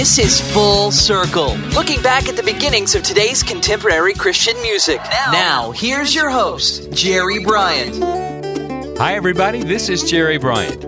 This 0.00 0.18
is 0.18 0.40
Full 0.54 0.90
Circle, 0.90 1.56
looking 1.74 2.00
back 2.00 2.26
at 2.26 2.34
the 2.34 2.42
beginnings 2.42 2.94
of 2.94 3.02
today's 3.02 3.42
contemporary 3.42 4.14
Christian 4.14 4.58
music. 4.62 4.98
Now, 5.30 5.72
here's 5.72 6.14
your 6.14 6.30
host, 6.30 6.90
Jerry 6.90 7.44
Bryant. 7.44 8.02
Hi, 8.96 9.12
everybody. 9.14 9.62
This 9.62 9.90
is 9.90 10.02
Jerry 10.10 10.38
Bryant, 10.38 10.82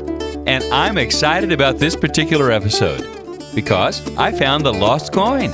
and 0.48 0.64
I'm 0.72 0.96
excited 0.96 1.52
about 1.52 1.76
this 1.76 1.94
particular 1.94 2.50
episode 2.50 3.06
because 3.54 4.00
I 4.16 4.32
found 4.32 4.64
the 4.64 4.72
lost 4.72 5.12
coin. 5.12 5.50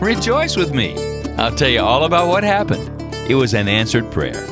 Rejoice 0.00 0.58
with 0.58 0.74
me. 0.74 0.94
I'll 1.38 1.56
tell 1.56 1.70
you 1.70 1.80
all 1.80 2.04
about 2.04 2.28
what 2.28 2.44
happened. 2.44 3.02
It 3.26 3.36
was 3.36 3.54
an 3.54 3.68
answered 3.68 4.12
prayer. 4.12 4.44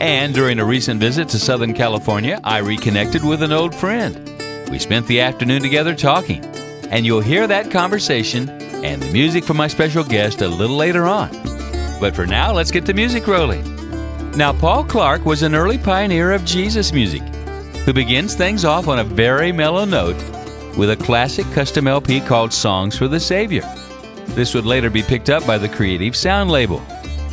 And 0.00 0.34
during 0.34 0.58
a 0.58 0.64
recent 0.64 0.98
visit 0.98 1.28
to 1.28 1.38
Southern 1.38 1.72
California, 1.72 2.40
I 2.42 2.58
reconnected 2.58 3.24
with 3.24 3.44
an 3.44 3.52
old 3.52 3.76
friend. 3.76 4.28
We 4.72 4.80
spent 4.80 5.06
the 5.06 5.20
afternoon 5.20 5.62
together 5.62 5.94
talking, 5.94 6.42
and 6.90 7.04
you'll 7.04 7.20
hear 7.20 7.46
that 7.46 7.70
conversation 7.70 8.48
and 8.84 9.02
the 9.02 9.12
music 9.12 9.44
from 9.44 9.56
my 9.56 9.68
special 9.68 10.04
guest 10.04 10.42
a 10.42 10.48
little 10.48 10.76
later 10.76 11.06
on. 11.06 11.30
But 12.00 12.14
for 12.14 12.26
now, 12.26 12.52
let's 12.52 12.70
get 12.70 12.86
the 12.86 12.94
music 12.94 13.26
rolling. 13.26 13.64
Now, 14.32 14.52
Paul 14.52 14.84
Clark 14.84 15.24
was 15.24 15.42
an 15.42 15.54
early 15.54 15.78
pioneer 15.78 16.32
of 16.32 16.44
Jesus 16.44 16.92
music 16.92 17.22
who 17.84 17.92
begins 17.92 18.34
things 18.34 18.64
off 18.64 18.88
on 18.88 18.98
a 18.98 19.04
very 19.04 19.52
mellow 19.52 19.84
note 19.84 20.16
with 20.76 20.90
a 20.90 20.96
classic 20.96 21.50
custom 21.52 21.86
LP 21.86 22.20
called 22.20 22.52
Songs 22.52 22.98
for 22.98 23.08
the 23.08 23.20
Savior. 23.20 23.62
This 24.34 24.54
would 24.54 24.66
later 24.66 24.90
be 24.90 25.02
picked 25.02 25.30
up 25.30 25.46
by 25.46 25.56
the 25.56 25.68
Creative 25.68 26.14
Sound 26.14 26.50
label. 26.50 26.82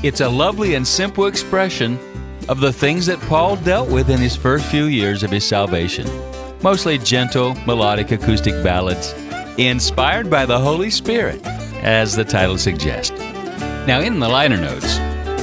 It's 0.03 0.21
a 0.21 0.29
lovely 0.29 0.75
and 0.75 0.87
simple 0.87 1.25
expression 1.25 1.99
of 2.47 2.59
the 2.59 2.71
things 2.71 3.05
that 3.05 3.19
Paul 3.21 3.55
dealt 3.57 3.89
with 3.89 4.09
in 4.09 4.19
his 4.19 4.35
first 4.35 4.65
few 4.65 4.85
years 4.85 5.23
of 5.23 5.31
his 5.31 5.45
salvation. 5.45 6.07
Mostly 6.61 6.97
gentle, 6.97 7.55
melodic 7.65 8.11
acoustic 8.11 8.53
ballads, 8.63 9.13
inspired 9.57 10.29
by 10.29 10.45
the 10.45 10.59
Holy 10.59 10.89
Spirit, 10.89 11.45
as 11.83 12.15
the 12.15 12.23
title 12.23 12.57
suggests. 12.57 13.17
Now, 13.85 13.99
in 13.99 14.19
the 14.19 14.29
liner 14.29 14.57
notes, 14.57 14.97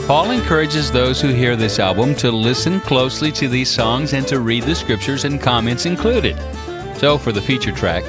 Paul 0.07 0.33
encourages 0.33 0.91
those 0.91 1.21
who 1.21 1.29
hear 1.29 1.55
this 1.55 1.79
album 1.79 2.15
to 2.17 2.33
listen 2.33 2.81
closely 2.81 3.31
to 3.33 3.49
these 3.49 3.71
songs 3.71 4.13
and 4.13 4.27
to 4.27 4.41
read 4.41 4.65
the 4.65 4.75
scriptures 4.75 5.25
and 5.25 5.41
comments 5.41 5.87
included. 5.87 6.37
So, 6.97 7.17
for 7.17 7.31
the 7.33 7.41
feature 7.41 7.73
track, 7.73 8.03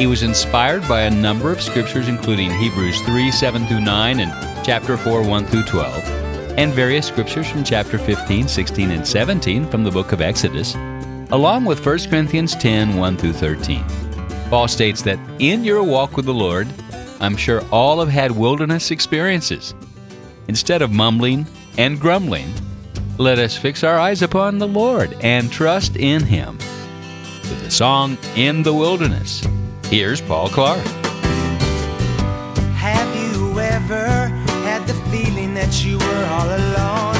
he 0.00 0.06
was 0.06 0.22
inspired 0.22 0.86
by 0.88 1.02
a 1.02 1.10
number 1.10 1.52
of 1.52 1.62
scriptures, 1.62 2.08
including 2.08 2.50
Hebrews 2.50 3.00
3 3.02 3.30
7 3.30 3.66
through 3.66 3.80
9 3.80 4.20
and 4.20 4.64
chapter 4.64 4.96
4 4.96 5.22
1 5.22 5.46
through 5.46 5.64
12, 5.64 6.04
and 6.58 6.72
various 6.72 7.06
scriptures 7.06 7.48
from 7.48 7.62
chapter 7.62 7.98
15, 7.98 8.48
16, 8.48 8.90
and 8.90 9.06
17 9.06 9.68
from 9.68 9.84
the 9.84 9.90
book 9.90 10.12
of 10.12 10.20
Exodus, 10.20 10.74
along 11.30 11.64
with 11.64 11.84
1 11.84 11.98
Corinthians 12.10 12.56
10 12.56 12.96
1 12.96 13.16
through 13.16 13.32
13. 13.32 14.07
Paul 14.50 14.66
states 14.66 15.02
that 15.02 15.18
in 15.38 15.62
your 15.62 15.82
walk 15.82 16.16
with 16.16 16.24
the 16.24 16.32
Lord, 16.32 16.68
I'm 17.20 17.36
sure 17.36 17.62
all 17.70 18.00
have 18.00 18.08
had 18.08 18.30
wilderness 18.30 18.90
experiences. 18.90 19.74
Instead 20.48 20.80
of 20.80 20.90
mumbling 20.90 21.46
and 21.76 22.00
grumbling, 22.00 22.50
let 23.18 23.38
us 23.38 23.58
fix 23.58 23.84
our 23.84 23.98
eyes 23.98 24.22
upon 24.22 24.56
the 24.56 24.66
Lord 24.66 25.14
and 25.20 25.52
trust 25.52 25.96
in 25.96 26.22
Him. 26.22 26.56
With 27.42 27.62
the 27.62 27.70
song 27.70 28.16
In 28.36 28.62
the 28.62 28.72
Wilderness, 28.72 29.46
here's 29.90 30.22
Paul 30.22 30.48
Clark. 30.48 30.84
Have 32.74 33.14
you 33.16 33.60
ever 33.60 34.28
had 34.64 34.86
the 34.86 34.94
feeling 35.10 35.52
that 35.54 35.84
you 35.84 35.98
were 35.98 36.24
all 36.30 36.48
alone? 36.48 37.16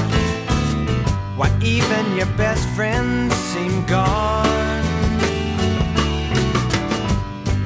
Why, 1.37 1.55
even 1.63 2.17
your 2.17 2.27
best 2.39 2.67
friends 2.71 3.35
seem 3.35 3.85
gone. 3.85 4.88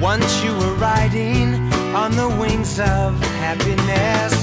Once 0.03 0.43
you 0.43 0.51
were 0.57 0.73
riding 0.73 1.55
on 1.95 2.11
the 2.11 2.27
wings 2.27 2.77
of 2.77 3.17
happiness, 3.39 4.33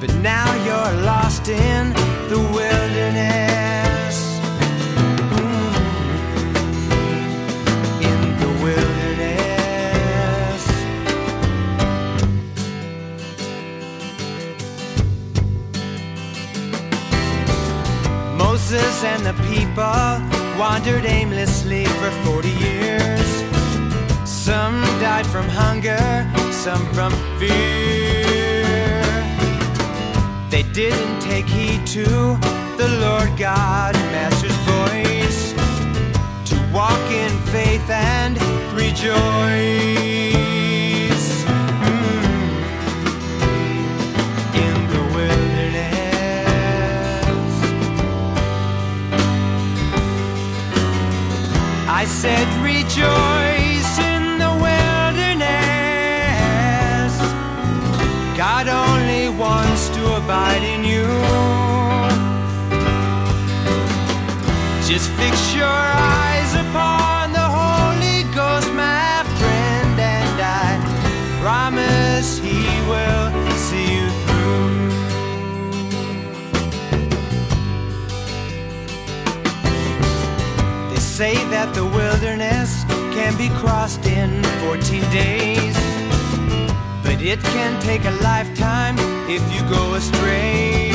but 0.00 0.10
now 0.22 0.48
you're 0.64 1.02
lost 1.04 1.50
in 1.50 1.92
the 2.30 2.38
wilderness. 2.50 4.16
Mm. 5.36 5.74
In 8.08 8.20
the 8.40 8.48
wilderness. 8.64 9.02
Moses 18.38 19.04
and 19.04 19.26
the 19.26 19.34
people 19.52 20.10
wandered 20.58 21.04
aimlessly 21.04 21.84
for 21.84 22.10
40 22.24 22.48
years. 22.48 22.71
Some 24.64 24.82
died 25.00 25.26
from 25.26 25.48
hunger, 25.48 25.98
some 26.52 26.86
from 26.94 27.12
fear. 27.36 29.02
They 30.50 30.62
didn't 30.62 31.18
take 31.20 31.46
heed 31.46 31.84
to 31.98 32.04
the 32.76 32.88
Lord 33.00 33.36
God, 33.36 33.94
Master's 34.14 34.56
voice, 34.74 35.52
to 36.50 36.56
walk 36.72 37.04
in 37.10 37.32
faith 37.50 37.90
and 37.90 38.40
rejoice. 38.72 39.14
Mm. 41.90 42.48
In 44.64 44.74
the 44.92 45.02
wilderness. 45.16 45.96
I 51.88 52.04
said, 52.06 52.46
rejoice 52.62 53.51
can 83.32 83.50
be 83.50 83.54
crossed 83.60 84.04
in 84.06 84.42
14 84.60 85.00
days. 85.10 85.76
But 87.02 87.20
it 87.22 87.40
can 87.40 87.80
take 87.82 88.04
a 88.04 88.10
lifetime 88.22 88.96
if 89.28 89.42
you 89.54 89.60
go 89.70 89.94
astray. 89.94 90.90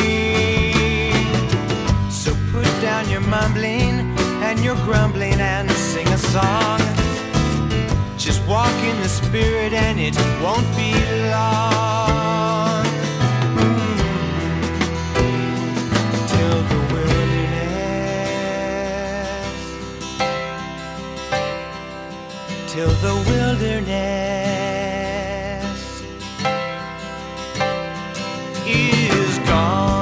So 2.10 2.34
put 2.52 2.66
down 2.82 3.10
your 3.10 3.22
mumbling 3.22 4.16
and 4.44 4.64
your 4.64 4.76
grumbling 4.86 5.40
and 5.40 5.70
sing 5.72 6.08
a 6.08 6.18
song. 6.18 6.80
Just 8.18 8.46
walk 8.48 8.76
in 8.84 9.00
the 9.02 9.10
spirit 9.10 9.74
and 9.74 10.00
it 10.00 10.16
won't 10.42 10.68
be 10.76 10.94
long. 11.32 12.07
Till 22.78 22.90
the 22.90 23.16
wilderness 23.32 24.04
is 28.68 29.40
gone. 29.40 29.96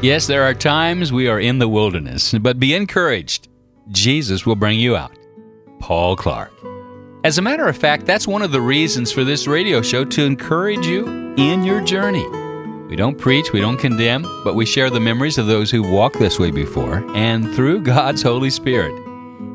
Yes, 0.00 0.28
there 0.28 0.44
are 0.44 0.54
times 0.54 1.12
we 1.12 1.26
are 1.26 1.40
in 1.40 1.58
the 1.58 1.66
wilderness, 1.66 2.34
but 2.34 2.60
be 2.60 2.72
encouraged. 2.72 3.48
Jesus 3.88 4.46
will 4.46 4.54
bring 4.54 4.78
you 4.78 4.94
out. 4.94 5.18
Paul 5.80 6.14
Clark. 6.14 6.55
As 7.24 7.38
a 7.38 7.42
matter 7.42 7.66
of 7.66 7.76
fact, 7.76 8.06
that's 8.06 8.28
one 8.28 8.42
of 8.42 8.52
the 8.52 8.60
reasons 8.60 9.10
for 9.10 9.24
this 9.24 9.46
radio 9.46 9.82
show 9.82 10.04
to 10.04 10.24
encourage 10.24 10.86
you 10.86 11.06
in 11.36 11.64
your 11.64 11.80
journey. 11.80 12.26
We 12.88 12.94
don't 12.94 13.18
preach, 13.18 13.52
we 13.52 13.60
don't 13.60 13.78
condemn, 13.78 14.22
but 14.44 14.54
we 14.54 14.64
share 14.64 14.90
the 14.90 15.00
memories 15.00 15.38
of 15.38 15.46
those 15.46 15.70
who 15.70 15.82
walked 15.82 16.18
this 16.20 16.38
way 16.38 16.52
before 16.52 17.04
and 17.16 17.52
through 17.54 17.80
God's 17.82 18.22
Holy 18.22 18.50
Spirit 18.50 18.94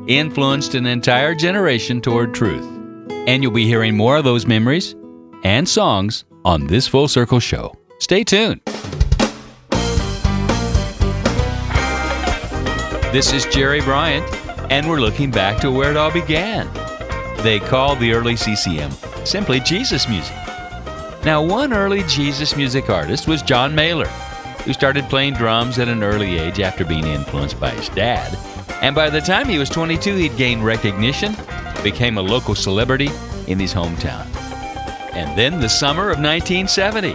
influenced 0.06 0.74
an 0.74 0.84
entire 0.84 1.34
generation 1.34 2.00
toward 2.00 2.34
truth. 2.34 2.66
And 3.26 3.42
you'll 3.42 3.52
be 3.52 3.66
hearing 3.66 3.96
more 3.96 4.16
of 4.16 4.24
those 4.24 4.46
memories 4.46 4.94
and 5.44 5.66
songs 5.66 6.24
on 6.44 6.66
this 6.66 6.88
Full 6.88 7.08
Circle 7.08 7.40
show. 7.40 7.74
Stay 8.00 8.24
tuned. 8.24 8.60
This 13.12 13.32
is 13.32 13.46
Jerry 13.46 13.80
Bryant, 13.80 14.26
and 14.70 14.88
we're 14.88 15.00
looking 15.00 15.30
back 15.30 15.60
to 15.60 15.70
where 15.70 15.90
it 15.90 15.96
all 15.96 16.10
began. 16.10 16.68
They 17.42 17.58
called 17.58 17.98
the 17.98 18.12
early 18.12 18.36
CCM 18.36 18.92
simply 19.24 19.58
Jesus 19.58 20.08
music. 20.08 20.36
Now, 21.24 21.42
one 21.42 21.72
early 21.72 22.04
Jesus 22.04 22.56
music 22.56 22.88
artist 22.88 23.26
was 23.26 23.42
John 23.42 23.72
Mehler, 23.74 24.06
who 24.62 24.72
started 24.72 25.08
playing 25.08 25.34
drums 25.34 25.80
at 25.80 25.88
an 25.88 26.04
early 26.04 26.38
age 26.38 26.60
after 26.60 26.84
being 26.84 27.04
influenced 27.04 27.58
by 27.58 27.70
his 27.70 27.88
dad. 27.90 28.38
And 28.80 28.94
by 28.94 29.10
the 29.10 29.20
time 29.20 29.48
he 29.48 29.58
was 29.58 29.68
22, 29.70 30.14
he'd 30.14 30.36
gained 30.36 30.64
recognition, 30.64 31.34
became 31.82 32.16
a 32.16 32.22
local 32.22 32.54
celebrity 32.54 33.10
in 33.48 33.58
his 33.58 33.74
hometown. 33.74 34.26
And 35.12 35.36
then 35.36 35.60
the 35.60 35.68
summer 35.68 36.10
of 36.10 36.18
1970, 36.18 37.14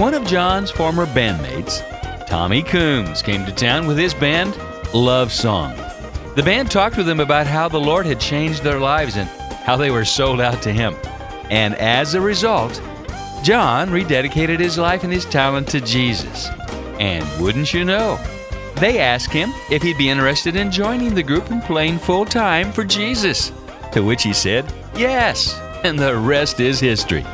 one 0.00 0.14
of 0.14 0.24
John's 0.24 0.70
former 0.70 1.06
bandmates, 1.06 1.82
Tommy 2.28 2.62
Coomes, 2.62 3.22
came 3.22 3.44
to 3.44 3.52
town 3.52 3.88
with 3.88 3.98
his 3.98 4.14
band, 4.14 4.56
Love 4.94 5.32
Song. 5.32 5.74
The 6.36 6.42
band 6.44 6.70
talked 6.70 6.96
with 6.96 7.08
him 7.08 7.20
about 7.20 7.48
how 7.48 7.68
the 7.68 7.78
Lord 7.78 8.06
had 8.06 8.20
changed 8.20 8.62
their 8.62 8.80
lives 8.80 9.16
and 9.16 9.28
how 9.64 9.76
they 9.76 9.90
were 9.90 10.04
sold 10.04 10.40
out 10.40 10.62
to 10.62 10.72
him. 10.72 10.94
And 11.50 11.74
as 11.76 12.14
a 12.14 12.20
result, 12.20 12.80
John 13.42 13.88
rededicated 13.88 14.58
his 14.58 14.78
life 14.78 15.04
and 15.04 15.12
his 15.12 15.24
talent 15.24 15.68
to 15.68 15.80
Jesus. 15.80 16.48
And 16.98 17.26
wouldn't 17.42 17.74
you 17.74 17.84
know, 17.84 18.18
they 18.76 18.98
asked 18.98 19.32
him 19.32 19.50
if 19.70 19.82
he'd 19.82 19.98
be 19.98 20.10
interested 20.10 20.56
in 20.56 20.70
joining 20.70 21.14
the 21.14 21.22
group 21.22 21.50
and 21.50 21.62
playing 21.62 21.98
full 21.98 22.24
time 22.24 22.72
for 22.72 22.84
Jesus. 22.84 23.52
To 23.92 24.02
which 24.02 24.22
he 24.22 24.32
said, 24.32 24.72
yes, 24.96 25.58
and 25.84 25.98
the 25.98 26.16
rest 26.16 26.60
is 26.60 26.80
history. 26.80 27.24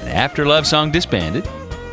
And 0.00 0.08
after 0.08 0.46
Love 0.46 0.66
Song 0.66 0.90
disbanded, 0.90 1.48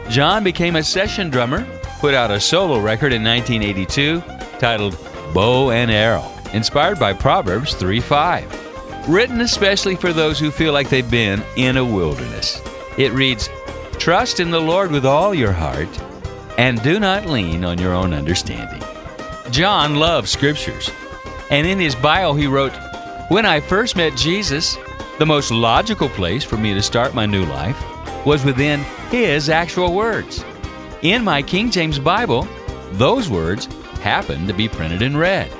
John 0.09 0.43
became 0.43 0.77
a 0.77 0.83
session 0.83 1.29
drummer, 1.29 1.67
put 1.99 2.13
out 2.13 2.31
a 2.31 2.39
solo 2.39 2.79
record 2.79 3.13
in 3.13 3.23
1982 3.23 4.21
titled 4.59 4.97
Bow 5.33 5.71
and 5.71 5.91
Arrow, 5.91 6.25
inspired 6.53 6.99
by 6.99 7.13
Proverbs 7.13 7.73
3 7.75 7.99
5, 7.99 8.66
written 9.07 9.42
especially 9.42 9.95
for 9.95 10.12
those 10.12 10.38
who 10.38 10.51
feel 10.51 10.74
like 10.74 10.89
they've 10.89 11.09
been 11.09 11.44
in 11.56 11.77
a 11.77 11.86
wilderness. 11.86 12.62
It 12.98 13.13
reads, 13.13 13.50
Trust 13.94 14.39
in 14.39 14.51
the 14.51 14.59
Lord 14.59 14.92
with 14.92 15.06
all 15.06 15.33
your 15.33 15.54
heart, 15.54 15.89
and 16.57 16.81
do 16.83 17.00
not 17.00 17.25
lean 17.25 17.63
on 17.63 17.77
your 17.77 17.94
own 17.94 18.13
understanding. 18.13 18.81
John 19.50 19.95
loves 19.95 20.30
scriptures, 20.30 20.89
and 21.50 21.65
in 21.65 21.80
his 21.80 21.95
bio 21.95 22.33
he 22.33 22.48
wrote, 22.48 22.74
When 23.30 23.45
I 23.45 23.59
first 23.59 23.95
met 23.95 24.18
Jesus, 24.18 24.77
the 25.19 25.25
most 25.25 25.51
logical 25.51 26.09
place 26.09 26.44
for 26.44 26.57
me 26.57 26.74
to 26.74 26.81
start 26.81 27.15
my 27.15 27.25
new 27.25 27.45
life 27.45 27.81
was 28.25 28.44
within 28.44 28.81
his 29.09 29.50
actual 29.50 29.94
words. 29.94 30.44
In 31.01 31.24
my 31.24 31.42
King 31.42 31.71
James 31.71 31.98
Bible, 31.98 32.48
those 32.94 33.30
words 33.30 33.68
happen 34.01 34.48
to 34.48 34.54
be 34.54 34.68
printed 34.68 35.01
in 35.01 35.15
red. 35.15 35.51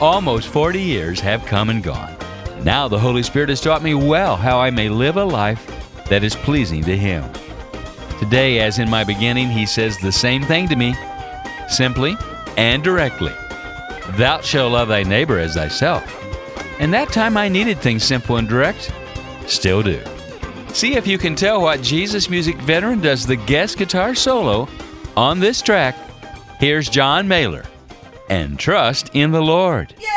Almost 0.00 0.48
40 0.48 0.80
years 0.80 1.20
have 1.20 1.46
come 1.46 1.70
and 1.70 1.82
gone. 1.82 2.16
Now 2.64 2.86
the 2.86 2.98
Holy 2.98 3.22
Spirit 3.22 3.48
has 3.48 3.60
taught 3.60 3.82
me 3.82 3.94
well 3.94 4.36
how 4.36 4.60
I 4.60 4.70
may 4.70 4.88
live 4.88 5.16
a 5.16 5.24
life 5.24 5.66
that 6.08 6.22
is 6.22 6.36
pleasing 6.36 6.84
to 6.84 6.96
Him. 6.96 7.24
Today, 8.20 8.60
as 8.60 8.78
in 8.78 8.88
my 8.88 9.02
beginning, 9.02 9.48
He 9.48 9.66
says 9.66 9.98
the 9.98 10.12
same 10.12 10.44
thing 10.44 10.68
to 10.68 10.76
me, 10.76 10.94
simply 11.68 12.16
and 12.56 12.84
directly 12.84 13.32
Thou 14.16 14.40
shalt 14.42 14.72
love 14.72 14.88
thy 14.88 15.02
neighbor 15.02 15.38
as 15.38 15.54
thyself. 15.54 16.04
And 16.78 16.92
that 16.92 17.12
time 17.12 17.36
I 17.36 17.48
needed 17.48 17.78
things 17.78 18.04
simple 18.04 18.36
and 18.36 18.48
direct, 18.48 18.92
still 19.46 19.82
do. 19.82 20.00
See 20.68 20.94
if 20.94 21.06
you 21.06 21.18
can 21.18 21.34
tell 21.34 21.62
what 21.62 21.82
Jesus 21.82 22.30
Music 22.30 22.56
veteran 22.56 23.00
does 23.00 23.26
the 23.26 23.36
guest 23.36 23.78
guitar 23.78 24.14
solo 24.14 24.68
on 25.16 25.40
this 25.40 25.62
track. 25.62 25.96
Here's 26.58 26.88
John 26.88 27.26
Mehler 27.26 27.66
and 28.28 28.58
Trust 28.58 29.10
in 29.14 29.32
the 29.32 29.42
Lord. 29.42 29.94
When 29.98 30.11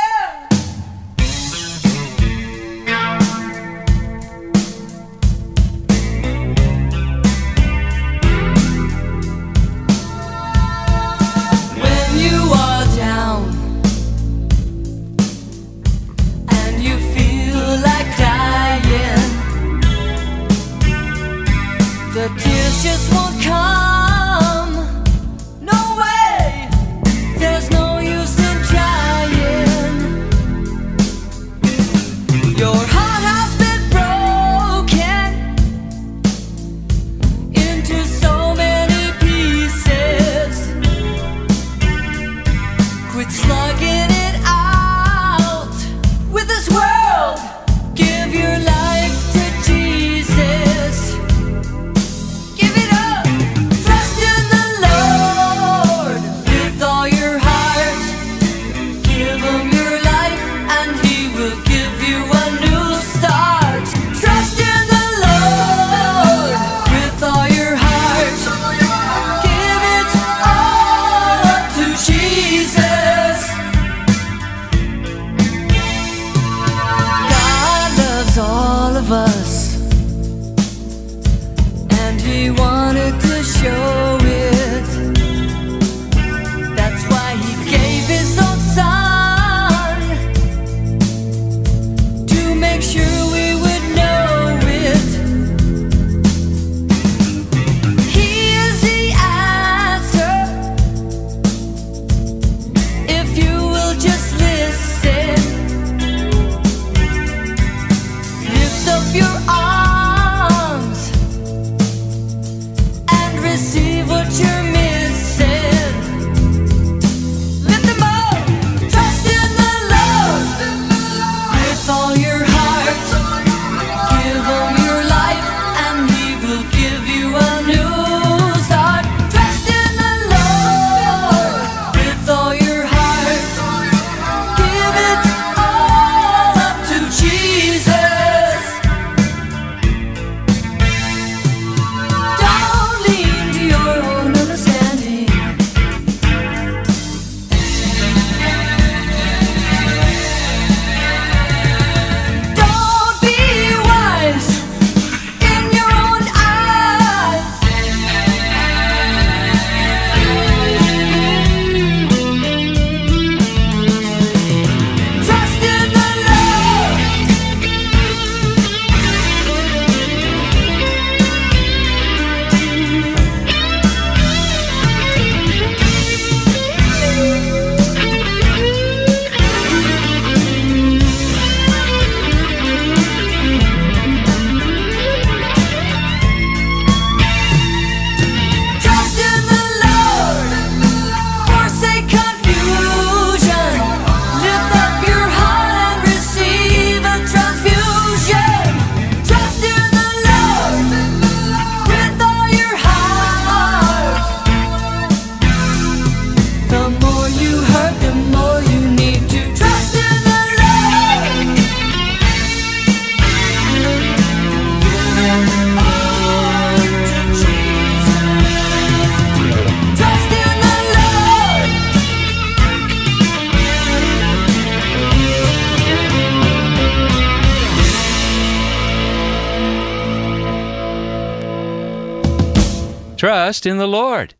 Trust 233.45 233.67
in 233.67 233.77
the 233.77 233.87
Lord. 233.87 234.33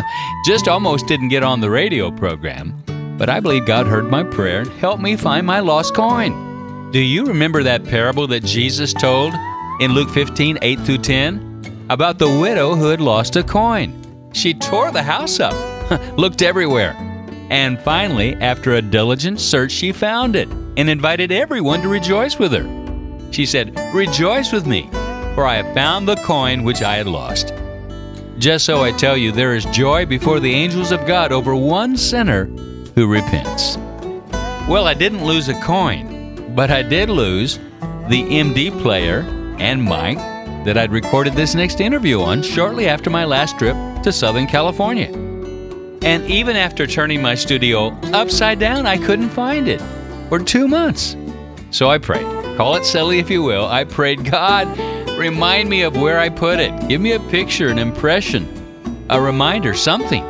just 0.45 0.67
almost 0.67 1.07
didn't 1.07 1.29
get 1.29 1.45
on 1.45 1.61
the 1.61 1.71
radio 1.71 2.11
program, 2.11 2.83
but 3.17 3.29
I 3.29 3.39
believe 3.39 3.65
God 3.65 3.87
heard 3.87 4.11
my 4.11 4.25
prayer 4.25 4.63
and 4.63 4.73
helped 4.73 5.01
me 5.01 5.15
find 5.15 5.47
my 5.47 5.61
lost 5.61 5.95
coin. 5.95 6.91
Do 6.91 6.99
you 6.99 7.27
remember 7.27 7.63
that 7.63 7.85
parable 7.85 8.27
that 8.27 8.45
Jesus 8.45 8.93
told 8.93 9.35
in 9.79 9.93
Luke 9.93 10.11
15 10.11 10.59
8 10.63 10.81
through 10.81 10.99
10? 10.99 11.87
About 11.91 12.19
the 12.19 12.41
widow 12.41 12.75
who 12.75 12.89
had 12.89 13.01
lost 13.01 13.37
a 13.37 13.45
coin. 13.45 13.97
She 14.33 14.53
tore 14.53 14.91
the 14.91 15.03
house 15.03 15.39
up, 15.39 15.55
looked 16.19 16.43
everywhere, 16.43 16.97
and 17.51 17.81
finally, 17.81 18.35
after 18.35 18.75
a 18.75 18.83
diligent 18.83 19.41
search, 19.41 19.71
she 19.71 19.93
found 19.93 20.35
it 20.35 20.49
and 20.77 20.91
invited 20.91 21.31
everyone 21.31 21.83
to 21.83 21.89
rejoice 21.89 22.37
with 22.37 22.53
her. 22.53 22.67
She 23.31 23.47
said, 23.47 23.79
Rejoice 23.95 24.53
with 24.53 24.67
me, 24.67 24.89
for 25.35 25.47
I 25.47 25.57
have 25.57 25.75
found 25.75 26.09
the 26.09 26.17
coin 26.17 26.65
which 26.65 26.83
I 26.83 26.97
had 26.97 27.07
lost. 27.07 27.53
Just 28.39 28.65
so 28.65 28.83
I 28.83 28.93
tell 28.93 29.17
you, 29.17 29.33
there 29.33 29.55
is 29.55 29.65
joy 29.67 30.07
before 30.07 30.41
the 30.41 30.53
angels 30.53 30.93
of 30.93 31.07
God 31.07 31.31
over 31.31 31.55
one 31.55 31.97
sinner 31.97 32.47
who 32.95 33.07
repents. 33.07 33.77
Well, 34.69 34.87
I 34.87 34.95
didn't 34.95 35.25
lose 35.25 35.49
a 35.49 35.61
coin, 35.61 36.55
but 36.55 36.71
I 36.71 36.83
did 36.83 37.11
lose 37.11 37.59
the 38.09 38.23
MD 38.23 38.71
player 38.81 39.21
and 39.59 39.85
mic 39.85 40.17
that 40.65 40.79
I'd 40.79 40.93
recorded 40.93 41.35
this 41.35 41.55
next 41.55 41.81
interview 41.81 42.21
on 42.21 42.43
shortly 42.43 42.89
after 42.89 43.11
my 43.11 43.25
last 43.25 43.59
trip 43.59 43.77
to 44.03 44.13
Southern 44.13 44.47
California. 44.47 45.11
And 46.03 46.25
even 46.31 46.57
after 46.57 46.87
turning 46.87 47.21
my 47.21 47.35
studio 47.35 47.89
upside 48.13 48.59
down, 48.59 48.87
I 48.87 48.97
couldn't 48.97 49.31
find 49.31 49.69
it 49.69 49.83
for 50.29 50.39
two 50.39 50.67
months. 50.67 51.17
So 51.71 51.91
I 51.91 51.99
prayed. 51.99 52.27
Call 52.57 52.77
it 52.77 52.85
silly 52.85 53.19
if 53.19 53.31
you 53.31 53.43
will. 53.43 53.67
I 53.67 53.85
prayed, 53.85 54.25
God, 54.25 54.67
remind 55.21 55.69
me 55.69 55.83
of 55.83 55.97
where 55.97 56.19
I 56.19 56.31
put 56.31 56.59
it. 56.59 56.89
Give 56.89 57.01
me 57.01 57.13
a 57.13 57.21
picture, 57.21 57.69
an 57.69 57.79
impression, 57.79 58.49
a 59.11 59.21
reminder, 59.21 59.75
something. 59.75 60.25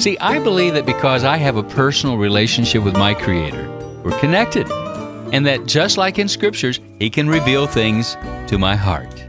See, 0.00 0.18
I 0.18 0.40
believe 0.40 0.74
that 0.74 0.84
because 0.84 1.22
I 1.22 1.36
have 1.36 1.56
a 1.56 1.62
personal 1.62 2.18
relationship 2.18 2.82
with 2.82 2.94
my 2.94 3.14
Creator, 3.14 3.70
we're 4.02 4.18
connected. 4.18 4.68
And 5.32 5.46
that 5.46 5.66
just 5.66 5.96
like 5.96 6.18
in 6.18 6.26
scriptures, 6.26 6.80
He 6.98 7.10
can 7.10 7.28
reveal 7.28 7.68
things 7.68 8.16
to 8.48 8.58
my 8.58 8.74
heart. 8.74 9.24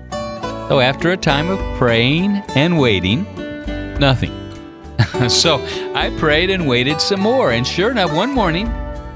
So 0.69 0.79
after 0.79 1.11
a 1.11 1.17
time 1.17 1.49
of 1.49 1.59
praying 1.77 2.37
and 2.55 2.79
waiting, 2.79 3.23
nothing. 3.99 4.33
so 5.29 5.63
I 5.93 6.11
prayed 6.17 6.49
and 6.49 6.67
waited 6.67 6.99
some 6.99 7.19
more, 7.19 7.51
and 7.51 7.65
sure 7.65 7.91
enough, 7.91 8.11
one 8.11 8.33
morning 8.33 8.67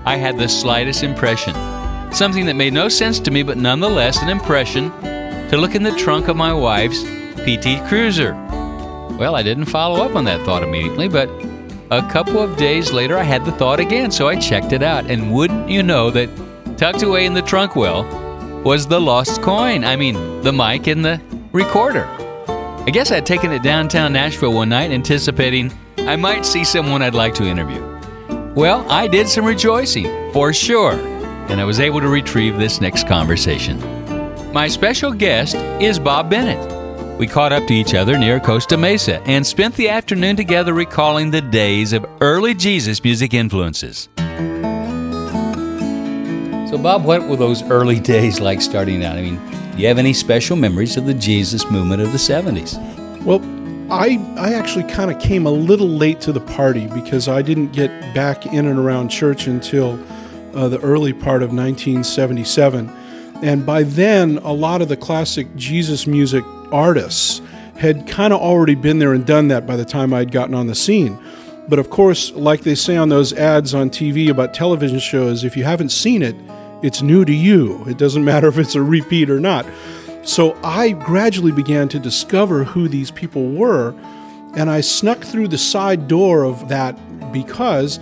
I 0.06 0.18
had 0.18 0.38
the 0.38 0.48
slightest 0.48 1.04
impression. 1.04 1.56
Something 2.14 2.46
that 2.46 2.56
made 2.56 2.74
no 2.74 2.90
sense 2.90 3.20
to 3.22 3.32
me, 3.32 3.42
but 3.42 3.58
nonetheless 3.58 4.22
an 4.22 4.30
impression 4.30 4.92
to 5.50 5.58
look 5.58 5.76
in 5.76 5.84
the 5.84 5.96
trunk 5.96 6.28
of 6.28 6.36
my 6.36 6.54
wife's 6.54 7.04
PT 7.46 7.86
Cruiser. 7.88 8.34
Well, 9.18 9.36
I 9.36 9.44
didn't 9.44 9.66
follow 9.66 10.04
up 10.04 10.16
on 10.16 10.26
that 10.26 10.46
thought 10.46 10.64
immediately, 10.64 11.08
but 11.08 11.30
a 11.90 12.02
couple 12.10 12.40
of 12.40 12.58
days 12.58 12.92
later 12.92 13.18
I 13.18 13.24
had 13.24 13.46
the 13.46 13.52
thought 13.54 13.80
again, 13.80 14.12
so 14.12 14.28
I 14.28 14.36
checked 14.36 14.74
it 14.74 14.84
out. 14.84 15.10
And 15.10 15.34
wouldn't 15.34 15.70
you 15.70 15.84
know 15.84 16.12
that 16.12 16.30
tucked 16.78 17.02
away 17.02 17.26
in 17.26 17.34
the 17.34 17.42
trunk 17.42 17.76
well 17.76 18.04
was 18.64 18.88
the 18.88 19.00
lost 19.00 19.42
coin? 19.42 19.86
I 19.86 19.96
mean, 19.96 20.42
the 20.42 20.52
mic 20.52 20.88
and 20.88 21.04
the 21.04 21.22
recorder. 21.54 22.06
I 22.50 22.90
guess 22.92 23.12
I'd 23.12 23.26
taken 23.26 23.52
it 23.52 23.64
downtown 23.64 24.14
Nashville 24.14 24.54
one 24.54 24.70
night, 24.70 24.92
anticipating 24.92 25.72
I 26.00 26.16
might 26.16 26.46
see 26.46 26.64
someone 26.64 27.02
I'd 27.02 27.16
like 27.16 27.34
to 27.36 27.46
interview. 27.46 27.82
Well, 28.54 28.90
I 28.90 29.08
did 29.08 29.28
some 29.28 29.46
rejoicing, 29.46 30.32
for 30.34 30.52
sure, 30.54 30.94
and 30.94 31.60
I 31.60 31.64
was 31.64 31.80
able 31.80 32.02
to 32.02 32.08
retrieve 32.08 32.58
this 32.58 32.82
next 32.82 33.08
conversation. 33.08 33.97
My 34.58 34.68
special 34.68 35.14
guest 35.14 35.54
is 35.80 36.00
Bob 36.00 36.32
Bennett. 36.32 37.20
We 37.20 37.28
caught 37.28 37.54
up 37.54 37.68
to 37.68 37.76
each 37.76 37.94
other 37.94 38.18
near 38.18 38.40
Costa 38.40 38.76
Mesa 38.76 39.22
and 39.28 39.46
spent 39.46 39.76
the 39.76 39.88
afternoon 39.88 40.36
together 40.36 40.74
recalling 40.74 41.30
the 41.30 41.42
days 41.42 41.94
of 41.94 42.04
early 42.22 42.56
Jesus 42.56 43.04
music 43.04 43.36
influences. 43.36 44.10
So, 46.72 46.80
Bob, 46.82 47.06
what 47.06 47.28
were 47.28 47.36
those 47.36 47.62
early 47.70 48.00
days 48.00 48.40
like 48.40 48.64
starting 48.64 49.06
out? 49.06 49.16
I 49.16 49.22
mean, 49.22 49.36
do 49.74 49.78
you 49.78 49.88
have 49.90 50.00
any 50.00 50.12
special 50.14 50.56
memories 50.56 50.98
of 50.98 51.06
the 51.06 51.14
Jesus 51.14 51.70
movement 51.70 52.02
of 52.02 52.12
the 52.12 52.18
70s? 52.18 52.80
Well, 53.24 53.44
I 53.94 54.18
I 54.40 54.56
actually 54.56 54.92
kind 54.92 55.12
of 55.12 55.20
came 55.22 55.46
a 55.46 55.52
little 55.52 55.88
late 55.88 56.20
to 56.22 56.32
the 56.32 56.42
party 56.42 56.88
because 56.88 57.28
I 57.28 57.44
didn't 57.44 57.74
get 57.74 57.92
back 58.16 58.48
in 58.48 58.66
and 58.66 58.80
around 58.80 59.10
church 59.10 59.46
until 59.46 60.04
uh, 60.56 60.68
the 60.68 60.80
early 60.80 61.14
part 61.14 61.44
of 61.44 61.54
1977, 61.54 62.92
and 63.44 63.66
by 63.66 63.84
then 63.84 64.38
a 64.40 64.54
lot 64.54 64.82
of 64.82 64.90
the 64.90 64.98
classic 64.98 65.56
Jesus 65.56 66.08
music 66.08 66.44
artists 66.72 67.42
had 67.78 68.08
kind 68.08 68.34
of 68.34 68.42
already 68.42 68.76
been 68.76 69.00
there 69.00 69.14
and 69.14 69.26
done 69.26 69.48
that 69.50 69.68
by 69.68 69.76
the 69.76 69.86
time 69.86 70.14
I'd 70.14 70.32
gotten 70.32 70.56
on 70.56 70.68
the 70.68 70.76
scene. 70.76 71.18
But 71.70 71.80
of 71.80 71.90
course, 71.90 72.32
like 72.32 72.62
they 72.62 72.76
say 72.76 72.96
on 72.96 73.10
those 73.10 73.34
ads 73.34 73.74
on 73.74 73.90
TV 73.90 74.30
about 74.30 74.54
television 74.54 75.00
shows, 75.00 75.44
if 75.44 75.56
you 75.56 75.64
haven't 75.64 75.90
seen 75.90 76.24
it, 76.24 76.36
it's 76.82 77.02
new 77.02 77.26
to 77.26 77.34
you. 77.34 77.84
It 77.88 77.98
doesn't 77.98 78.24
matter 78.34 78.48
if 78.48 78.58
it's 78.58 78.76
a 78.76 78.82
repeat 78.82 79.30
or 79.30 79.40
not. 79.40 79.66
So 80.24 80.58
I 80.64 80.92
gradually 80.92 81.52
began 81.52 81.88
to 81.90 82.00
discover 82.00 82.64
who 82.64 82.88
these 82.88 83.12
people 83.12 83.50
were, 83.50 83.96
and 84.56 84.70
I 84.70 84.82
snuck 84.82 85.24
through 85.24 85.50
the 85.50 85.58
side 85.58 86.08
door 86.08 86.44
of 86.44 86.68
that 86.70 86.98
because 87.32 88.00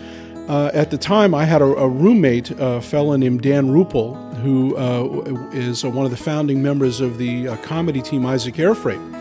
uh, 0.48 0.72
at 0.74 0.92
the 0.92 0.98
time 0.98 1.36
I 1.36 1.46
had 1.46 1.62
a, 1.62 1.66
a, 1.66 1.88
roommate, 1.88 2.52
a 2.52 2.82
fellow 2.82 3.16
named 3.16 3.42
Dan 3.42 3.72
Rupple, 3.72 4.16
who 4.36 4.76
uh, 4.78 5.50
is 5.52 5.84
one 5.84 6.06
of 6.06 6.12
the 6.12 6.18
founding 6.18 6.62
members 6.62 7.02
of 7.02 7.18
the 7.18 7.48
uh, 7.48 7.58
comedy 7.58 8.02
team 8.02 8.26
Isaac 8.26 8.56
Airfreight. 8.56 9.14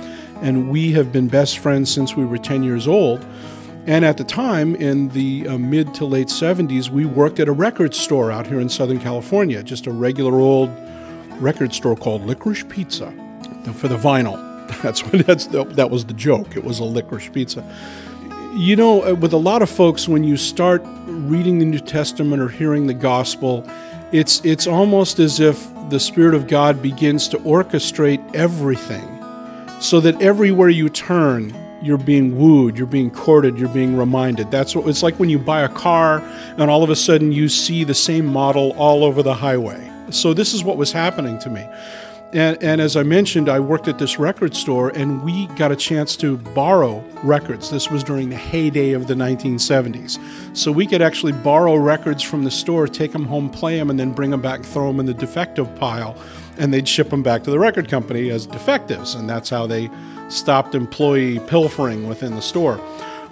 And 0.43 0.71
we 0.71 0.93
have 0.93 1.13
been 1.13 1.29
best 1.29 1.59
friends 1.59 1.93
since 1.93 2.17
we 2.17 2.25
were 2.25 2.39
10 2.39 2.63
years 2.63 2.87
old. 2.87 3.25
And 3.87 4.05
at 4.05 4.17
the 4.17 4.25
time, 4.25 4.75
in 4.77 5.09
the 5.11 5.47
uh, 5.49 5.59
mid 5.59 5.95
to 5.95 6.07
late 6.07 6.29
70s, 6.29 6.89
we 6.89 7.05
worked 7.05 7.39
at 7.39 7.49
a 7.49 7.53
record 7.53 7.95
store 7.95 8.31
out 8.31 8.47
here 8.47 8.61
in 8.61 8.69
Southern 8.69 8.99
California, 8.99 9.63
just 9.63 9.87
a 9.87 9.91
regular 9.91 10.41
old 10.41 10.71
record 11.41 11.75
store 11.75 11.97
called 11.97 12.23
Licorice 12.23 12.65
Pizza 12.69 13.13
for 13.75 13.89
the 13.89 13.97
vinyl. 13.97 14.53
That's 14.83 15.05
what 15.05 15.27
that's 15.27 15.47
the, 15.47 15.65
that 15.65 15.91
was 15.91 16.07
the 16.07 16.15
joke. 16.15 16.57
It 16.57 16.65
was 16.65 16.79
a 16.79 16.85
licorice 16.85 17.29
pizza. 17.29 17.63
You 18.57 18.77
know, 18.77 19.05
uh, 19.05 19.15
with 19.15 19.33
a 19.33 19.39
lot 19.39 19.61
of 19.61 19.69
folks, 19.69 20.09
when 20.09 20.25
you 20.25 20.39
start 20.39 20.83
reading 21.07 21.59
the 21.59 21.67
New 21.67 21.81
Testament 21.81 22.41
or 22.41 22.49
hearing 22.49 22.87
the 22.87 22.95
gospel, 22.95 23.63
it's 24.13 24.45
it's 24.45 24.67
almost 24.67 25.19
as 25.19 25.41
if 25.41 25.69
the 25.91 26.01
Spirit 26.01 26.35
of 26.35 26.47
God 26.47 26.83
begins 26.83 27.29
to 27.29 27.39
orchestrate 27.39 28.35
everything, 28.35 29.09
so 29.81 30.01
that 30.01 30.21
everywhere 30.23 30.71
you 30.71 30.89
turn, 30.89 31.55
you're 31.83 31.99
being 31.99 32.39
wooed, 32.39 32.79
you're 32.79 32.87
being 32.87 33.11
courted, 33.11 33.59
you're 33.59 33.69
being 33.69 33.97
reminded. 33.97 34.51
That's 34.51 34.75
what 34.75 34.89
it's 34.89 35.03
like 35.03 35.19
when 35.19 35.29
you 35.29 35.39
buy 35.39 35.61
a 35.63 35.69
car 35.69 36.21
and 36.57 36.71
all 36.71 36.83
of 36.83 36.91
a 36.91 36.97
sudden 36.97 37.33
you 37.33 37.49
see 37.49 37.85
the 37.85 37.95
same 37.95 38.25
model 38.25 38.73
all 38.79 39.05
over 39.05 39.23
the 39.23 39.35
highway. 39.35 39.91
So 40.11 40.33
this 40.33 40.55
is 40.55 40.65
what 40.65 40.77
was 40.77 40.93
happening 40.93 41.39
to 41.41 41.51
me. 41.51 41.67
And, 42.35 42.61
and, 42.61 42.81
as 42.81 42.97
I 42.97 43.05
mentioned, 43.05 43.49
I 43.49 43.61
worked 43.61 43.87
at 43.87 44.01
this 44.01 44.19
record 44.19 44.57
store 44.57 44.89
and 44.89 45.23
we 45.23 45.47
got 45.55 45.71
a 45.71 45.77
chance 45.77 46.17
to 46.17 46.37
borrow 46.37 46.99
records. 47.23 47.71
This 47.71 47.93
was 47.93 48.03
during 48.03 48.29
the 48.29 48.37
heyday 48.37 48.91
of 48.91 49.07
the 49.07 49.15
1970s. 49.15 50.19
So 50.57 50.73
we 50.73 50.85
could 50.85 51.01
actually 51.01 51.31
borrow 51.31 51.77
records 51.77 52.25
from 52.25 52.43
the 52.43 52.51
store, 52.51 52.89
take 52.89 53.13
them 53.13 53.27
home, 53.27 53.49
play 53.49 53.79
them, 53.79 53.89
and 53.89 54.01
then 54.01 54.11
bring 54.11 54.31
them 54.31 54.43
back, 54.43 54.65
throw 54.65 54.89
them 54.89 54.99
in 54.99 55.07
the 55.07 55.15
defective 55.15 55.73
pile, 55.77 56.21
and 56.59 56.75
they'd 56.75 56.89
ship 56.89 57.11
them 57.11 57.23
back 57.23 57.45
to 57.45 57.53
the 57.53 57.59
record 57.61 57.89
company 57.89 58.31
as 58.31 58.47
defectives. 58.47 59.15
And 59.15 59.31
that's 59.31 59.49
how 59.49 59.69
they 59.69 59.89
stopped 60.29 60.75
employee 60.75 61.39
pilfering 61.39 62.09
within 62.09 62.35
the 62.35 62.43
store. 62.43 62.81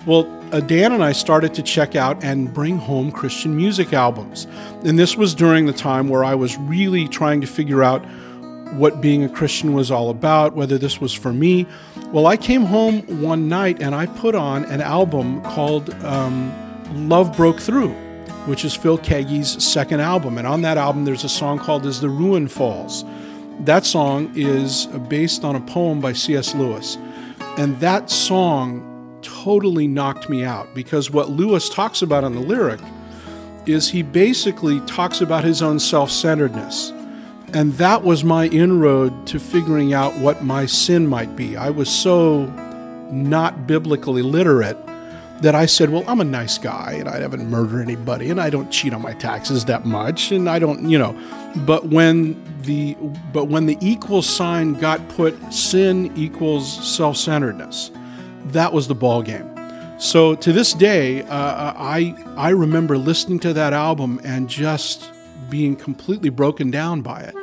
Well, 0.06 0.28
uh, 0.52 0.60
Dan 0.60 0.92
and 0.92 1.02
I 1.02 1.10
started 1.10 1.54
to 1.54 1.62
check 1.62 1.96
out 1.96 2.22
and 2.22 2.54
bring 2.54 2.78
home 2.78 3.10
Christian 3.10 3.56
music 3.56 3.92
albums. 3.92 4.46
And 4.84 4.96
this 4.96 5.16
was 5.16 5.34
during 5.34 5.66
the 5.66 5.72
time 5.72 6.08
where 6.08 6.22
I 6.22 6.36
was 6.36 6.56
really 6.58 7.08
trying 7.08 7.40
to 7.40 7.48
figure 7.48 7.82
out 7.82 8.04
what 8.72 9.00
being 9.00 9.24
a 9.24 9.28
Christian 9.28 9.72
was 9.72 9.90
all 9.90 10.10
about, 10.10 10.54
whether 10.54 10.78
this 10.78 11.00
was 11.00 11.12
for 11.12 11.32
me. 11.32 11.66
Well, 12.12 12.26
I 12.26 12.36
came 12.36 12.62
home 12.62 13.02
one 13.20 13.48
night 13.48 13.80
and 13.80 13.94
I 13.94 14.06
put 14.06 14.34
on 14.34 14.64
an 14.66 14.80
album 14.80 15.42
called 15.42 15.90
um, 16.04 16.52
Love 17.08 17.36
Broke 17.36 17.60
Through, 17.60 17.90
which 18.46 18.64
is 18.64 18.74
Phil 18.74 18.98
Keaggy's 18.98 19.62
second 19.62 20.00
album. 20.00 20.38
And 20.38 20.46
on 20.46 20.62
that 20.62 20.78
album, 20.78 21.04
there's 21.04 21.24
a 21.24 21.28
song 21.28 21.58
called 21.58 21.86
As 21.86 22.00
the 22.00 22.08
Ruin 22.08 22.48
Falls. 22.48 23.04
That 23.60 23.84
song 23.84 24.32
is 24.34 24.86
based 25.08 25.44
on 25.44 25.56
a 25.56 25.60
poem 25.60 26.00
by 26.00 26.12
C.S. 26.12 26.54
Lewis. 26.54 26.96
And 27.58 27.78
that 27.80 28.10
song 28.10 28.88
totally 29.22 29.86
knocked 29.86 30.28
me 30.28 30.44
out 30.44 30.74
because 30.74 31.10
what 31.10 31.30
Lewis 31.30 31.68
talks 31.68 32.02
about 32.02 32.24
in 32.24 32.34
the 32.34 32.40
lyric 32.40 32.80
is 33.66 33.88
he 33.88 34.02
basically 34.02 34.80
talks 34.80 35.20
about 35.20 35.44
his 35.44 35.62
own 35.62 35.78
self 35.78 36.10
centeredness. 36.10 36.92
And 37.54 37.74
that 37.74 38.02
was 38.02 38.24
my 38.24 38.48
inroad 38.48 39.26
to 39.26 39.38
figuring 39.38 39.92
out 39.92 40.16
what 40.18 40.42
my 40.42 40.64
sin 40.64 41.06
might 41.06 41.36
be. 41.36 41.54
I 41.56 41.68
was 41.68 41.90
so 41.90 42.46
not 43.10 43.66
biblically 43.66 44.22
literate 44.22 44.78
that 45.42 45.54
I 45.54 45.66
said, 45.66 45.90
Well, 45.90 46.04
I'm 46.08 46.20
a 46.20 46.24
nice 46.24 46.56
guy 46.56 46.92
and 46.92 47.08
I 47.08 47.20
haven't 47.20 47.50
murdered 47.50 47.82
anybody 47.82 48.30
and 48.30 48.40
I 48.40 48.48
don't 48.48 48.70
cheat 48.70 48.94
on 48.94 49.02
my 49.02 49.12
taxes 49.12 49.66
that 49.66 49.84
much 49.84 50.32
and 50.32 50.48
I 50.48 50.58
don't, 50.58 50.88
you 50.88 50.98
know. 50.98 51.14
But 51.66 51.88
when 51.88 52.42
the 52.62 52.94
but 53.32 53.46
when 53.46 53.66
the 53.66 53.76
equal 53.82 54.22
sign 54.22 54.74
got 54.74 55.06
put 55.10 55.52
sin 55.52 56.10
equals 56.16 56.66
self-centeredness, 56.96 57.90
that 58.46 58.72
was 58.72 58.88
the 58.88 58.94
ball 58.94 59.22
game. 59.22 59.48
So 59.98 60.34
to 60.36 60.52
this 60.52 60.72
day, 60.72 61.22
uh, 61.24 61.74
I 61.76 62.14
I 62.36 62.50
remember 62.50 62.96
listening 62.96 63.40
to 63.40 63.52
that 63.52 63.74
album 63.74 64.20
and 64.24 64.48
just 64.48 65.10
being 65.50 65.76
completely 65.76 66.30
broken 66.30 66.70
down 66.70 67.02
by 67.02 67.20
it. 67.20 67.34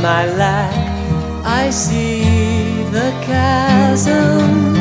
My 0.00 0.26
lack. 0.36 0.74
I 1.44 1.70
see 1.70 2.82
the 2.90 3.10
chasm, 3.22 4.76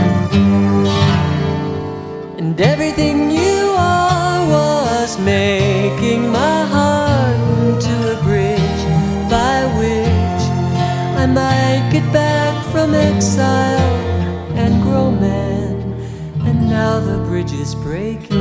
and 2.38 2.60
everything 2.60 3.32
you 3.32 3.76
are 3.78 4.48
was 4.48 5.20
making 5.20 6.32
my 6.32 6.66
heart 6.76 7.38
into 7.60 7.96
a 8.16 8.18
bridge 8.24 8.84
by 9.30 9.58
which 9.80 10.44
I 11.24 11.26
might 11.28 11.90
get 11.92 12.06
back 12.12 12.54
from 12.72 12.94
exile 12.94 13.94
and 14.56 14.82
grow 14.84 15.12
man. 15.12 15.76
And 16.48 16.70
now 16.70 17.00
the 17.00 17.18
bridge 17.30 17.54
is 17.54 17.76
breaking. 17.76 18.35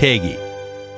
Keaggy. 0.00 0.38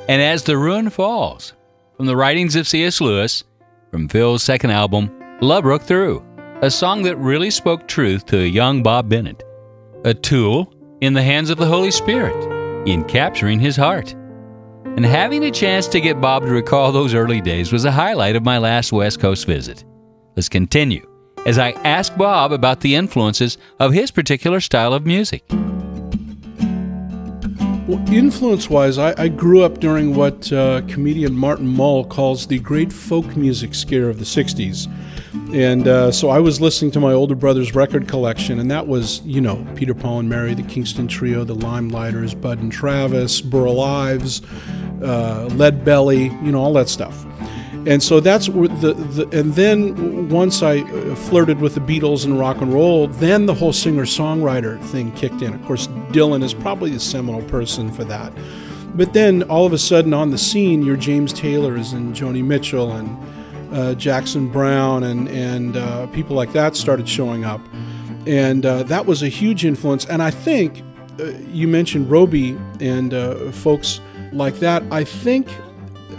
And 0.08 0.22
As 0.22 0.44
the 0.44 0.56
Ruin 0.56 0.88
Falls, 0.88 1.54
from 1.96 2.06
the 2.06 2.14
writings 2.14 2.54
of 2.54 2.68
C.S. 2.68 3.00
Lewis, 3.00 3.42
from 3.90 4.06
Phil's 4.06 4.44
second 4.44 4.70
album, 4.70 5.10
Love 5.40 5.64
Broke 5.64 5.82
Through, 5.82 6.24
a 6.62 6.70
song 6.70 7.02
that 7.02 7.16
really 7.16 7.50
spoke 7.50 7.88
truth 7.88 8.24
to 8.26 8.38
a 8.38 8.46
young 8.46 8.80
Bob 8.80 9.08
Bennett, 9.08 9.42
a 10.04 10.14
tool 10.14 10.72
in 11.00 11.14
the 11.14 11.22
hands 11.22 11.50
of 11.50 11.58
the 11.58 11.66
Holy 11.66 11.90
Spirit 11.90 12.36
in 12.86 13.02
capturing 13.02 13.58
his 13.58 13.74
heart. 13.74 14.12
And 14.84 15.04
having 15.04 15.42
a 15.42 15.50
chance 15.50 15.88
to 15.88 16.00
get 16.00 16.20
Bob 16.20 16.44
to 16.44 16.50
recall 16.50 16.92
those 16.92 17.12
early 17.12 17.40
days 17.40 17.72
was 17.72 17.84
a 17.84 17.90
highlight 17.90 18.36
of 18.36 18.44
my 18.44 18.58
last 18.58 18.92
West 18.92 19.18
Coast 19.18 19.48
visit. 19.48 19.84
Let's 20.36 20.48
continue 20.48 21.04
as 21.44 21.58
I 21.58 21.72
ask 21.82 22.16
Bob 22.16 22.52
about 22.52 22.78
the 22.82 22.94
influences 22.94 23.58
of 23.80 23.92
his 23.92 24.12
particular 24.12 24.60
style 24.60 24.94
of 24.94 25.04
music. 25.04 25.42
Well, 27.88 27.98
influence 28.12 28.70
wise, 28.70 28.96
I, 28.96 29.12
I, 29.20 29.26
grew 29.26 29.62
up 29.62 29.80
during 29.80 30.14
what 30.14 30.52
uh, 30.52 30.82
comedian 30.86 31.34
Martin 31.34 31.66
Mull 31.66 32.04
calls 32.04 32.46
the 32.46 32.60
great 32.60 32.92
folk 32.92 33.36
music 33.36 33.74
scare 33.74 34.08
of 34.08 34.20
the 34.20 34.24
60s. 34.24 34.86
And 35.52 35.88
uh, 35.88 36.12
so 36.12 36.28
I 36.28 36.38
was 36.38 36.60
listening 36.60 36.92
to 36.92 37.00
my 37.00 37.12
older 37.12 37.34
brother's 37.34 37.74
record 37.74 38.06
collection, 38.06 38.60
and 38.60 38.70
that 38.70 38.86
was, 38.86 39.20
you 39.22 39.40
know, 39.40 39.66
Peter, 39.74 39.94
Paul, 39.94 40.20
and 40.20 40.28
Mary, 40.28 40.54
the 40.54 40.62
Kingston 40.62 41.08
Trio, 41.08 41.42
the 41.42 41.56
Limeliters, 41.56 42.40
Bud 42.40 42.60
and 42.60 42.70
Travis, 42.70 43.40
Burl 43.40 43.80
Ives, 43.80 44.42
uh, 45.02 45.46
Lead 45.46 45.84
Belly, 45.84 46.26
you 46.26 46.52
know, 46.52 46.62
all 46.62 46.74
that 46.74 46.88
stuff 46.88 47.26
and 47.86 48.02
so 48.02 48.20
that's 48.20 48.46
the, 48.46 48.94
the 48.94 49.28
and 49.32 49.54
then 49.54 50.28
once 50.28 50.62
I 50.62 50.80
uh, 50.80 51.14
flirted 51.16 51.60
with 51.60 51.74
the 51.74 51.80
Beatles 51.80 52.24
and 52.24 52.38
rock 52.38 52.58
and 52.60 52.72
roll, 52.72 53.08
then 53.08 53.46
the 53.46 53.54
whole 53.54 53.72
singer 53.72 54.04
songwriter 54.04 54.80
thing 54.84 55.10
kicked 55.12 55.42
in. 55.42 55.52
Of 55.52 55.64
course, 55.64 55.88
Dylan 56.12 56.42
is 56.44 56.54
probably 56.54 56.90
the 56.90 57.00
seminal 57.00 57.42
person 57.42 57.90
for 57.90 58.04
that. 58.04 58.32
But 58.94 59.12
then 59.14 59.42
all 59.44 59.66
of 59.66 59.72
a 59.72 59.78
sudden 59.78 60.14
on 60.14 60.30
the 60.30 60.38
scene, 60.38 60.82
your 60.82 60.96
James 60.96 61.32
Taylors 61.32 61.92
and 61.92 62.14
Joni 62.14 62.44
Mitchell 62.44 62.92
and 62.92 63.74
uh, 63.74 63.94
Jackson 63.94 64.48
Browne 64.48 65.02
and 65.02 65.28
and 65.28 65.76
uh, 65.76 66.06
people 66.08 66.36
like 66.36 66.52
that 66.52 66.76
started 66.76 67.08
showing 67.08 67.44
up, 67.44 67.60
and 68.26 68.64
uh, 68.64 68.84
that 68.84 69.06
was 69.06 69.22
a 69.22 69.28
huge 69.28 69.64
influence. 69.64 70.04
And 70.04 70.22
I 70.22 70.30
think 70.30 70.82
uh, 71.18 71.24
you 71.50 71.66
mentioned 71.66 72.10
Roby 72.10 72.56
and 72.80 73.12
uh, 73.12 73.50
folks 73.50 74.00
like 74.32 74.56
that. 74.60 74.82
I 74.90 75.04
think 75.04 75.48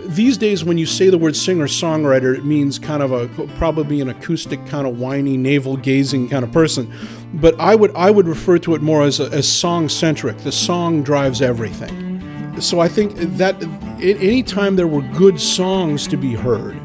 these 0.05 0.37
days, 0.37 0.63
when 0.63 0.77
you 0.77 0.85
say 0.85 1.09
the 1.09 1.17
word 1.17 1.35
singer 1.35 1.67
songwriter, 1.67 2.35
it 2.35 2.45
means 2.45 2.79
kind 2.79 3.01
of 3.01 3.11
a 3.11 3.27
probably 3.57 4.01
an 4.01 4.09
acoustic, 4.09 4.65
kind 4.67 4.87
of 4.87 4.99
whiny, 4.99 5.37
navel 5.37 5.77
gazing 5.77 6.29
kind 6.29 6.43
of 6.43 6.51
person. 6.51 6.93
But 7.33 7.59
I 7.59 7.75
would 7.75 7.95
I 7.95 8.11
would 8.11 8.27
refer 8.27 8.57
to 8.59 8.75
it 8.75 8.81
more 8.81 9.03
as 9.03 9.19
as 9.19 9.47
song 9.47 9.89
centric. 9.89 10.37
The 10.39 10.51
song 10.51 11.03
drives 11.03 11.41
everything. 11.41 12.61
So 12.61 12.79
I 12.79 12.87
think 12.87 13.15
that 13.37 13.61
any 14.01 14.43
time 14.43 14.75
there 14.75 14.87
were 14.87 15.01
good 15.01 15.39
songs 15.39 16.07
to 16.07 16.17
be 16.17 16.33
heard, 16.33 16.79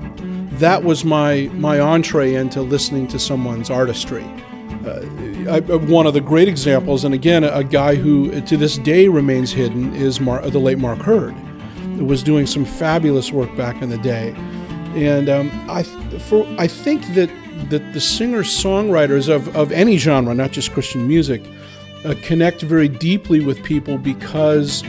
that 0.58 0.82
was 0.82 1.04
my 1.04 1.50
my 1.54 1.80
entree 1.80 2.34
into 2.34 2.62
listening 2.62 3.08
to 3.08 3.18
someone's 3.18 3.70
artistry. 3.70 4.24
Uh, 4.86 5.00
I, 5.50 5.60
one 5.60 6.06
of 6.06 6.14
the 6.14 6.20
great 6.20 6.46
examples, 6.46 7.04
and 7.04 7.14
again, 7.14 7.42
a, 7.42 7.64
guy 7.64 7.94
who 7.94 8.40
to 8.42 8.56
this 8.56 8.78
day 8.78 9.08
remains 9.08 9.52
hidden, 9.52 9.94
is 9.94 10.20
Mar- 10.20 10.48
the 10.48 10.58
late 10.58 10.78
Mark 10.78 11.00
Heard 11.00 11.34
was 12.06 12.22
doing 12.22 12.46
some 12.46 12.64
fabulous 12.64 13.32
work 13.32 13.54
back 13.56 13.82
in 13.82 13.88
the 13.88 13.98
day. 13.98 14.34
And 14.94 15.28
um, 15.28 15.50
I, 15.68 15.82
for, 15.82 16.46
I 16.58 16.66
think 16.66 17.06
that, 17.14 17.30
that 17.70 17.92
the 17.92 18.00
singer 18.00 18.42
songwriters 18.42 19.28
of, 19.28 19.54
of 19.56 19.70
any 19.72 19.96
genre, 19.96 20.34
not 20.34 20.50
just 20.50 20.72
Christian 20.72 21.06
music, 21.06 21.42
uh, 22.04 22.14
connect 22.22 22.62
very 22.62 22.88
deeply 22.88 23.40
with 23.40 23.62
people 23.62 23.98
because 23.98 24.82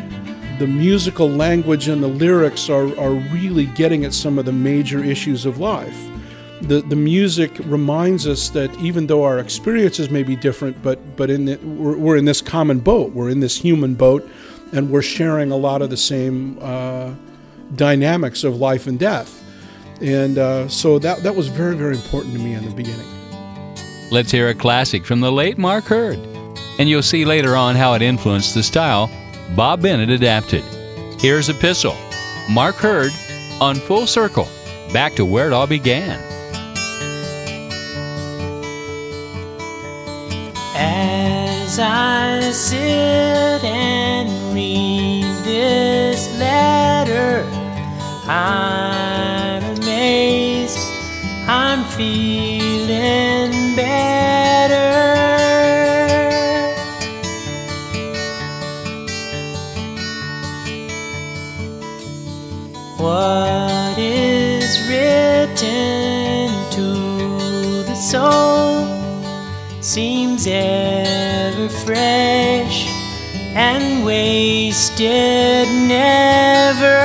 the 0.60 0.68
musical 0.68 1.30
language 1.30 1.88
and 1.88 2.04
the 2.04 2.08
lyrics 2.08 2.70
are, 2.70 2.88
are 3.00 3.12
really 3.12 3.66
getting 3.68 4.06
at 4.06 4.14
some 4.14 4.38
of 4.38 4.46
the 4.46 4.52
major 4.52 5.04
issues 5.04 5.46
of 5.46 5.60
life. 5.60 5.98
The, 6.62 6.82
the 6.82 6.96
music 6.96 7.58
reminds 7.64 8.28
us 8.28 8.50
that 8.50 8.74
even 8.80 9.08
though 9.08 9.24
our 9.24 9.40
experiences 9.40 10.10
may 10.10 10.24
be 10.24 10.36
different, 10.36 10.82
but, 10.84 11.16
but 11.16 11.30
in 11.30 11.46
the, 11.46 11.56
we're, 11.58 11.98
we're 11.98 12.18
in 12.18 12.26
this 12.26 12.42
common 12.42 12.80
boat, 12.80 13.14
we're 13.14 13.30
in 13.30 13.40
this 13.40 13.58
human 13.58 13.96
boat 13.96 14.30
and 14.74 14.90
we're 14.90 15.02
sharing 15.02 15.52
a 15.52 15.58
lot 15.58 15.82
of 15.82 15.90
the 15.90 15.98
same 15.98 16.58
uh, 16.62 17.14
dynamics 17.76 18.44
of 18.44 18.58
life 18.58 18.88
and 18.88 19.00
death. 19.00 19.44
And 20.02 20.38
uh, 20.38 20.68
so 20.70 21.00
that, 21.00 21.24
that 21.24 21.36
was 21.36 21.48
very, 21.48 21.76
very 21.76 21.96
important 21.96 22.34
to 22.34 22.40
me 22.40 22.54
in 22.54 22.66
the 22.66 22.72
beginning. 22.72 23.06
Let's 24.12 24.32
hear 24.32 24.50
a 24.50 24.56
classic 24.56 25.06
from 25.06 25.20
the 25.20 25.32
late 25.32 25.58
Mark 25.58 25.86
Heard, 25.86 26.18
and 26.80 26.90
you'll 26.90 27.02
see 27.04 27.26
later 27.26 27.56
on 27.56 27.76
how 27.76 27.94
it 27.94 28.02
influenced 28.02 28.56
the 28.56 28.64
style 28.64 29.10
Bob 29.56 29.82
Bennett 29.82 30.10
adapted. 30.10 30.64
Here's 31.20 31.50
Epistle, 31.50 31.98
Mark 32.50 32.76
Heard 32.76 33.12
on 33.60 33.76
Full 33.76 34.08
Circle, 34.08 34.48
back 34.94 35.16
to 35.16 35.26
where 35.26 35.48
it 35.48 35.54
all 35.54 35.68
began. 35.68 36.20
I 42.50 42.52
sit 42.52 43.64
and 43.64 44.28
read 44.56 45.24
this 45.46 46.36
letter, 46.40 47.46
I'm 48.28 49.64
amazed, 49.78 50.80
I'm 51.48 51.84
feeling 51.94 53.76
better. 53.76 54.90
What 62.98 63.96
is 64.00 64.90
written 64.90 66.50
to 66.72 67.84
the 67.84 67.94
soul 67.94 68.88
seems 69.84 70.48
ever 71.60 71.70
fresh 71.70 72.88
and 73.56 74.06
wasted 74.06 75.68
never. 75.88 77.00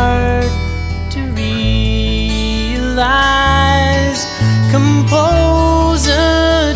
Start 0.00 0.48
to 1.10 1.20
realize. 1.36 2.80
Compose 4.70 6.08
a 6.08 6.74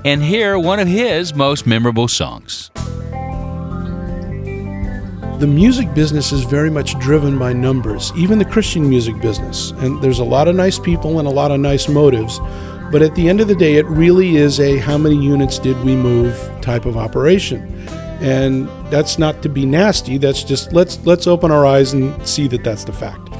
and 0.04 0.22
hear 0.22 0.58
one 0.58 0.80
of 0.80 0.88
his 0.88 1.34
most 1.34 1.66
memorable 1.66 2.08
songs. 2.08 2.70
The 5.38 5.46
music 5.46 5.94
business 5.94 6.32
is 6.32 6.44
very 6.44 6.68
much 6.68 6.98
driven 6.98 7.38
by 7.38 7.54
numbers, 7.54 8.12
even 8.14 8.38
the 8.38 8.44
Christian 8.44 8.86
music 8.86 9.18
business. 9.22 9.70
And 9.78 10.02
there's 10.02 10.18
a 10.18 10.24
lot 10.24 10.48
of 10.48 10.54
nice 10.54 10.78
people 10.78 11.18
and 11.18 11.26
a 11.26 11.30
lot 11.30 11.50
of 11.50 11.60
nice 11.60 11.88
motives. 11.88 12.38
But 12.90 13.02
at 13.02 13.14
the 13.14 13.28
end 13.28 13.40
of 13.40 13.48
the 13.48 13.54
day, 13.54 13.76
it 13.76 13.86
really 13.86 14.36
is 14.36 14.58
a 14.58 14.78
how 14.78 14.98
many 14.98 15.16
units 15.16 15.58
did 15.58 15.80
we 15.84 15.94
move 15.94 16.36
type 16.60 16.86
of 16.86 16.96
operation. 16.96 17.88
And 18.20 18.68
that's 18.90 19.18
not 19.18 19.42
to 19.42 19.48
be 19.48 19.64
nasty, 19.64 20.18
that's 20.18 20.44
just 20.44 20.72
let's 20.72 20.98
let's 21.06 21.26
open 21.26 21.50
our 21.50 21.64
eyes 21.64 21.92
and 21.94 22.26
see 22.26 22.48
that 22.48 22.64
that's 22.64 22.84
the 22.84 22.92
fact. 22.92 23.30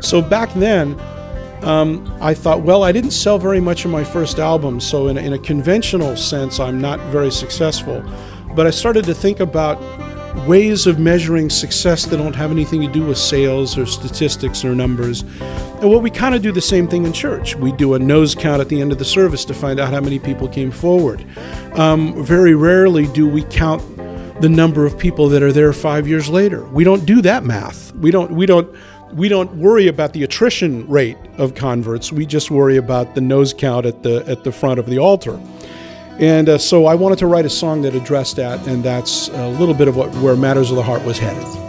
So 0.00 0.22
back 0.22 0.52
then, 0.54 0.96
um, 1.62 2.16
I 2.20 2.34
thought, 2.34 2.62
well, 2.62 2.84
I 2.84 2.92
didn't 2.92 3.10
sell 3.10 3.38
very 3.38 3.60
much 3.60 3.84
of 3.84 3.90
my 3.90 4.04
first 4.04 4.38
album, 4.38 4.80
so 4.80 5.08
in 5.08 5.18
in 5.18 5.32
a 5.32 5.38
conventional 5.38 6.16
sense, 6.16 6.60
I'm 6.60 6.80
not 6.80 7.00
very 7.10 7.32
successful. 7.32 8.04
But 8.54 8.66
I 8.66 8.70
started 8.70 9.04
to 9.06 9.14
think 9.14 9.40
about 9.40 9.80
ways 10.46 10.86
of 10.86 10.98
measuring 10.98 11.50
success 11.50 12.04
that 12.06 12.16
don't 12.16 12.34
have 12.34 12.50
anything 12.50 12.80
to 12.80 12.92
do 12.92 13.06
with 13.06 13.18
sales 13.18 13.76
or 13.78 13.86
statistics 13.86 14.64
or 14.64 14.74
numbers. 14.74 15.22
And 15.22 15.90
well, 15.90 16.00
we 16.00 16.10
kind 16.10 16.34
of 16.34 16.42
do 16.42 16.52
the 16.52 16.60
same 16.60 16.88
thing 16.88 17.04
in 17.04 17.12
church. 17.12 17.56
We 17.56 17.72
do 17.72 17.94
a 17.94 17.98
nose 17.98 18.34
count 18.34 18.60
at 18.60 18.68
the 18.68 18.80
end 18.80 18.92
of 18.92 18.98
the 18.98 19.04
service 19.04 19.44
to 19.46 19.54
find 19.54 19.80
out 19.80 19.92
how 19.92 20.00
many 20.00 20.18
people 20.18 20.48
came 20.48 20.70
forward. 20.70 21.24
Um, 21.74 22.24
very 22.24 22.54
rarely 22.54 23.06
do 23.08 23.28
we 23.28 23.44
count 23.44 23.82
the 24.40 24.48
number 24.48 24.86
of 24.86 24.98
people 24.98 25.28
that 25.28 25.42
are 25.42 25.52
there 25.52 25.72
five 25.72 26.06
years 26.06 26.28
later. 26.28 26.64
We 26.68 26.84
don't 26.84 27.04
do 27.04 27.20
that 27.22 27.44
math. 27.44 27.92
We 27.94 28.10
don't. 28.10 28.32
We 28.32 28.46
don't 28.46 28.74
we 29.12 29.28
don't 29.28 29.56
worry 29.56 29.88
about 29.88 30.12
the 30.12 30.22
attrition 30.22 30.86
rate 30.86 31.16
of 31.38 31.54
converts. 31.54 32.12
We 32.12 32.26
just 32.26 32.50
worry 32.50 32.76
about 32.76 33.14
the 33.14 33.20
nose 33.20 33.54
count 33.54 33.86
at 33.86 34.02
the 34.02 34.24
at 34.28 34.44
the 34.44 34.52
front 34.52 34.78
of 34.78 34.86
the 34.86 34.98
altar. 34.98 35.40
And 36.18 36.48
uh, 36.48 36.58
so 36.58 36.86
I 36.86 36.94
wanted 36.96 37.18
to 37.20 37.26
write 37.26 37.46
a 37.46 37.50
song 37.50 37.82
that 37.82 37.94
addressed 37.94 38.36
that, 38.36 38.66
and 38.66 38.82
that's 38.82 39.28
a 39.28 39.48
little 39.48 39.74
bit 39.74 39.86
of 39.86 39.96
what 39.96 40.12
where 40.16 40.34
Matters 40.36 40.70
of 40.70 40.76
the 40.76 40.82
Heart 40.82 41.04
was 41.04 41.18
headed. 41.18 41.67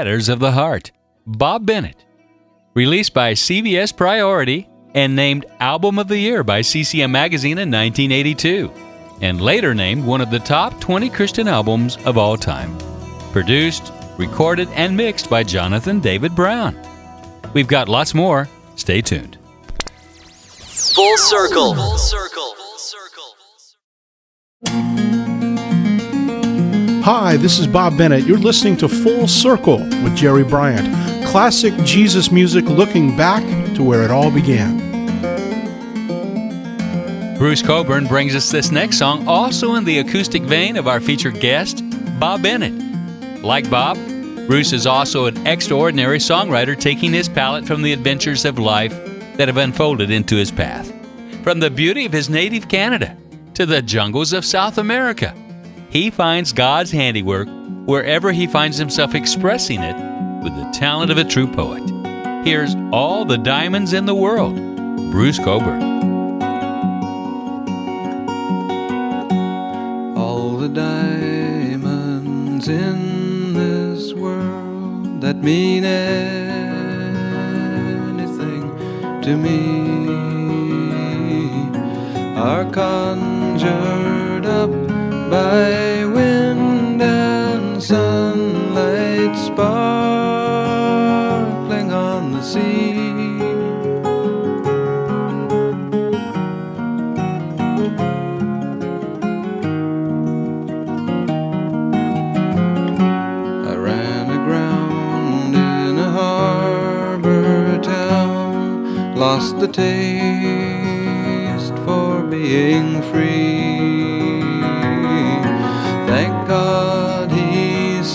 Matters 0.00 0.30
of 0.30 0.38
the 0.38 0.52
Heart, 0.52 0.92
Bob 1.26 1.66
Bennett. 1.66 2.06
Released 2.72 3.12
by 3.12 3.34
CBS 3.34 3.94
Priority 3.94 4.66
and 4.94 5.14
named 5.14 5.44
Album 5.60 5.98
of 5.98 6.08
the 6.08 6.16
Year 6.16 6.42
by 6.42 6.62
CCM 6.62 7.12
Magazine 7.12 7.58
in 7.58 7.70
1982, 7.70 8.72
and 9.20 9.42
later 9.42 9.74
named 9.74 10.06
one 10.06 10.22
of 10.22 10.30
the 10.30 10.38
top 10.38 10.80
20 10.80 11.10
Christian 11.10 11.46
albums 11.48 11.98
of 12.06 12.16
all 12.16 12.38
time. 12.38 12.78
Produced, 13.32 13.92
recorded, 14.16 14.70
and 14.70 14.96
mixed 14.96 15.28
by 15.28 15.42
Jonathan 15.42 16.00
David 16.00 16.34
Brown. 16.34 16.80
We've 17.52 17.68
got 17.68 17.90
lots 17.90 18.14
more. 18.14 18.48
Stay 18.76 19.02
tuned. 19.02 19.36
Full 20.94 21.18
circle. 21.18 21.74
Full 21.74 21.98
circle. 21.98 22.54
Hi, 27.02 27.38
this 27.38 27.58
is 27.58 27.66
Bob 27.66 27.96
Bennett. 27.96 28.26
You're 28.26 28.36
listening 28.36 28.76
to 28.76 28.86
Full 28.86 29.26
Circle 29.26 29.78
with 29.78 30.14
Jerry 30.14 30.44
Bryant. 30.44 30.86
Classic 31.24 31.74
Jesus 31.82 32.30
music 32.30 32.66
looking 32.66 33.16
back 33.16 33.42
to 33.74 33.82
where 33.82 34.02
it 34.02 34.10
all 34.10 34.30
began. 34.30 34.76
Bruce 37.38 37.62
Cockburn 37.62 38.06
brings 38.06 38.34
us 38.34 38.50
this 38.50 38.70
next 38.70 38.98
song, 38.98 39.26
also 39.26 39.76
in 39.76 39.84
the 39.84 40.00
acoustic 40.00 40.42
vein 40.42 40.76
of 40.76 40.86
our 40.86 41.00
featured 41.00 41.40
guest, 41.40 41.82
Bob 42.20 42.42
Bennett. 42.42 42.74
Like 43.42 43.70
Bob, 43.70 43.96
Bruce 44.46 44.74
is 44.74 44.86
also 44.86 45.24
an 45.24 45.46
extraordinary 45.46 46.18
songwriter 46.18 46.78
taking 46.78 47.14
his 47.14 47.30
palette 47.30 47.66
from 47.66 47.80
the 47.80 47.94
adventures 47.94 48.44
of 48.44 48.58
life 48.58 48.92
that 49.38 49.48
have 49.48 49.56
unfolded 49.56 50.10
into 50.10 50.36
his 50.36 50.50
path. 50.50 50.92
From 51.42 51.60
the 51.60 51.70
beauty 51.70 52.04
of 52.04 52.12
his 52.12 52.28
native 52.28 52.68
Canada 52.68 53.16
to 53.54 53.64
the 53.64 53.80
jungles 53.80 54.34
of 54.34 54.44
South 54.44 54.76
America, 54.76 55.34
he 55.90 56.10
finds 56.10 56.52
God's 56.52 56.92
handiwork 56.92 57.48
wherever 57.84 58.32
he 58.32 58.46
finds 58.46 58.78
himself 58.78 59.14
expressing 59.14 59.82
it 59.82 59.96
with 60.42 60.54
the 60.54 60.70
talent 60.72 61.10
of 61.10 61.18
a 61.18 61.24
true 61.24 61.48
poet. 61.48 61.82
Here's 62.44 62.74
All 62.92 63.24
the 63.24 63.36
Diamonds 63.36 63.92
in 63.92 64.06
the 64.06 64.14
World, 64.14 64.54
Bruce 65.10 65.38
Cockburn. 65.38 65.82
All 70.16 70.56
the 70.56 70.68
diamonds 70.68 72.68
in 72.68 73.52
this 73.52 74.14
world 74.14 75.20
that 75.20 75.38
mean 75.38 75.84
anything 75.84 76.30
to 79.22 79.36
me 79.36 79.90
are 82.38 82.64
conjured 82.70 84.46
up 84.46 84.70
by 85.30 86.04
wind 86.06 87.00
and 87.00 87.80
sunlight 87.80 89.36
sparkling 89.36 89.70
on 91.92 92.32
the 92.32 92.42
sea. 92.42 92.98
I 103.70 103.74
ran 103.76 104.30
aground 104.32 105.54
in 105.54 105.96
a 105.96 106.10
harbor 106.10 107.78
town, 107.80 109.14
lost 109.14 109.60
the 109.60 109.68
taste 109.68 109.86
for 111.84 112.24
being 112.24 113.00
free. 113.12 113.79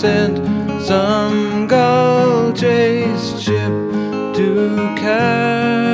Sent 0.00 0.36
some 0.82 1.66
gold 1.66 2.54
chased 2.54 3.40
ship 3.40 3.72
to 4.34 4.94
carry 4.94 5.85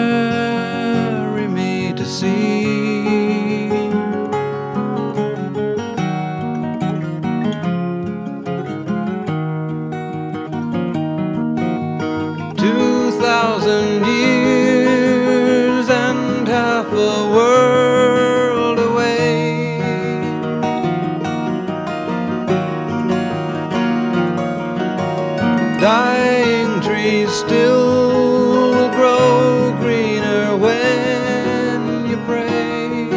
trees 27.03 27.31
still 27.33 28.89
grow 28.91 29.75
greener 29.81 30.57
when 30.57 32.09
you 32.09 32.17
pray. 32.29 33.09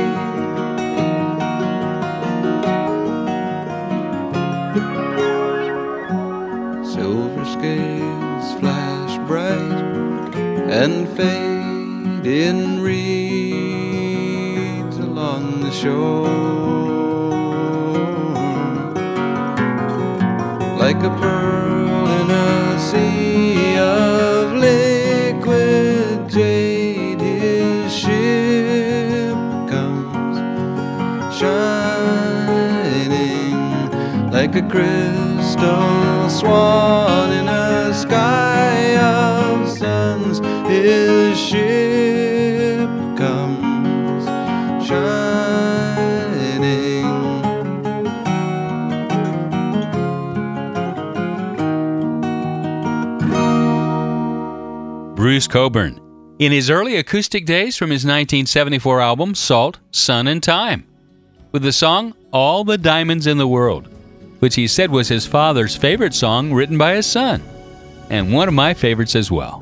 Silver 6.84 7.46
scales 7.46 8.54
flash 8.60 9.14
bright 9.28 9.84
and 10.82 11.08
fade 11.10 12.26
in 12.26 12.82
reeds 12.82 13.68
along 14.98 15.62
the 15.62 15.72
shore. 15.72 16.26
Like 20.80 21.04
a 21.04 21.10
pearl 21.20 21.35
crystal 34.76 36.30
swan 36.30 37.32
in 37.32 37.47
a 37.47 37.93
sky 37.93 38.97
of 38.97 39.69
suns. 39.69 40.39
His 40.67 41.39
ship 41.39 42.89
comes 43.17 44.26
shining. 44.86 45.15
Bruce 55.15 55.47
Cockburn. 55.47 56.01
in 56.38 56.51
his 56.51 56.69
early 56.69 56.97
acoustic 56.97 57.45
days 57.45 57.78
from 57.78 57.91
his 57.91 58.03
1974 58.03 58.99
album 58.99 59.36
Salt, 59.36 59.80
Sun, 59.91 60.28
and 60.28 60.43
Time, 60.43 60.86
with 61.53 61.63
the 61.63 61.71
song 61.71 62.13
All 62.34 62.65
the 62.65 62.78
Diamonds 62.78 63.26
in 63.26 63.38
the 63.38 63.47
World, 63.47 63.95
which 64.46 64.54
he 64.54 64.68
said 64.68 64.91
was 64.91 65.08
his 65.08 65.26
father's 65.26 65.76
favorite 65.76 66.14
song 66.14 66.54
written 66.54 66.78
by 66.78 66.93
his 66.93 67.08
son, 67.08 67.41
and 68.12 68.32
one 68.32 68.48
of 68.48 68.54
my 68.54 68.76
favorites 68.76 69.16
as 69.16 69.32
well. 69.32 69.60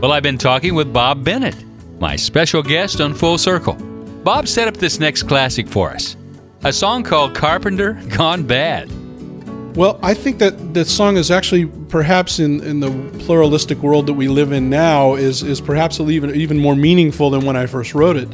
Well, 0.00 0.12
I've 0.12 0.22
been 0.22 0.38
talking 0.38 0.76
with 0.76 0.92
Bob 0.92 1.24
Bennett, 1.24 1.56
my 1.98 2.14
special 2.14 2.62
guest 2.62 3.00
on 3.00 3.12
Full 3.12 3.38
Circle. 3.38 3.74
Bob 4.22 4.46
set 4.46 4.68
up 4.68 4.76
this 4.76 5.00
next 5.00 5.24
classic 5.24 5.66
for 5.66 5.90
us 5.90 6.16
a 6.62 6.72
song 6.72 7.02
called 7.02 7.34
Carpenter 7.34 7.94
Gone 8.16 8.44
Bad. 8.44 8.88
Well, 9.76 9.98
I 10.00 10.14
think 10.14 10.38
that 10.38 10.74
the 10.74 10.84
song 10.84 11.16
is 11.16 11.32
actually 11.32 11.66
perhaps 11.88 12.38
in, 12.38 12.60
in 12.62 12.78
the 12.78 12.90
pluralistic 13.18 13.78
world 13.78 14.06
that 14.06 14.12
we 14.12 14.28
live 14.28 14.52
in 14.52 14.70
now 14.70 15.16
is 15.16 15.42
is 15.42 15.60
perhaps 15.60 15.98
even 15.98 16.36
even 16.36 16.56
more 16.56 16.76
meaningful 16.76 17.30
than 17.30 17.44
when 17.44 17.56
I 17.56 17.66
first 17.66 17.96
wrote 17.96 18.16
it. 18.16 18.28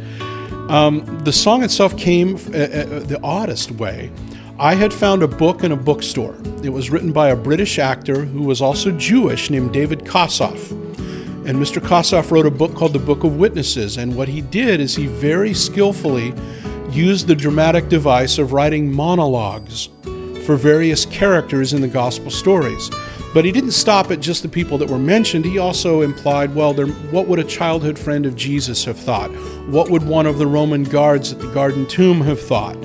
Um, 0.69 1.05
the 1.25 1.33
song 1.33 1.63
itself 1.63 1.97
came 1.99 2.37
uh, 2.37 2.39
uh, 2.39 3.01
the 3.01 3.21
oddest 3.23 3.71
way. 3.73 4.11
I 4.59 4.75
had 4.75 4.95
found 4.95 5.23
a 5.23 5.29
book 5.29 5.63
in 5.63 5.73
a 5.73 5.77
bookstore. 5.77 6.37
It 6.63 6.71
was 6.71 6.89
written 6.89 7.13
by 7.13 7.29
a 7.29 7.37
British 7.37 7.79
actor 7.79 8.25
who 8.25 8.45
was 8.45 8.63
also 8.63 8.91
Jewish 8.93 9.51
named 9.51 9.73
David 9.75 10.01
Kossoff. 10.01 10.71
And 11.47 11.59
Mr. 11.59 11.83
Kossoff 11.83 12.31
wrote 12.31 12.47
a 12.47 12.51
book 12.51 12.75
called 12.75 12.95
The 12.95 12.99
Book 12.99 13.25
of 13.25 13.37
Witnesses. 13.37 13.99
And 13.99 14.17
what 14.17 14.29
he 14.29 14.41
did 14.41 14.81
is 14.81 14.97
he 14.97 15.07
very 15.07 15.53
skillfully 15.53 16.33
used 16.91 17.27
the 17.27 17.35
dramatic 17.35 17.91
device 17.91 18.39
of 18.39 18.53
writing 18.55 18.91
monologues 18.91 19.91
for 20.47 20.57
various 20.57 21.05
characters 21.05 21.75
in 21.75 21.83
the 21.83 21.89
gospel 21.89 22.31
stories. 22.31 22.91
But 23.35 23.45
he 23.45 23.51
didn't 23.51 23.73
stop 23.73 24.13
at 24.13 24.21
just 24.21 24.43
the 24.43 24.49
people 24.49 24.79
that 24.79 24.89
were 24.89 24.99
mentioned. 24.99 25.45
He 25.45 25.59
also 25.59 26.03
implied, 26.03 26.55
well, 26.55 26.73
there, 26.73 26.87
what 26.87 27.27
would 27.27 27.41
a 27.41 27.45
childhood 27.45 27.99
friend 27.99 28.25
of 28.27 28.37
Jesus 28.37 28.85
have 28.85 28.97
thought? 28.97 29.31
What 29.67 29.91
would 29.91 30.05
one 30.05 30.27
of 30.27 30.39
the 30.39 30.47
Roman 30.47 30.85
guards 30.85 31.33
at 31.33 31.41
the 31.41 31.49
Garden 31.49 31.85
Tomb 31.87 32.21
have 32.21 32.41
thought? 32.41 32.77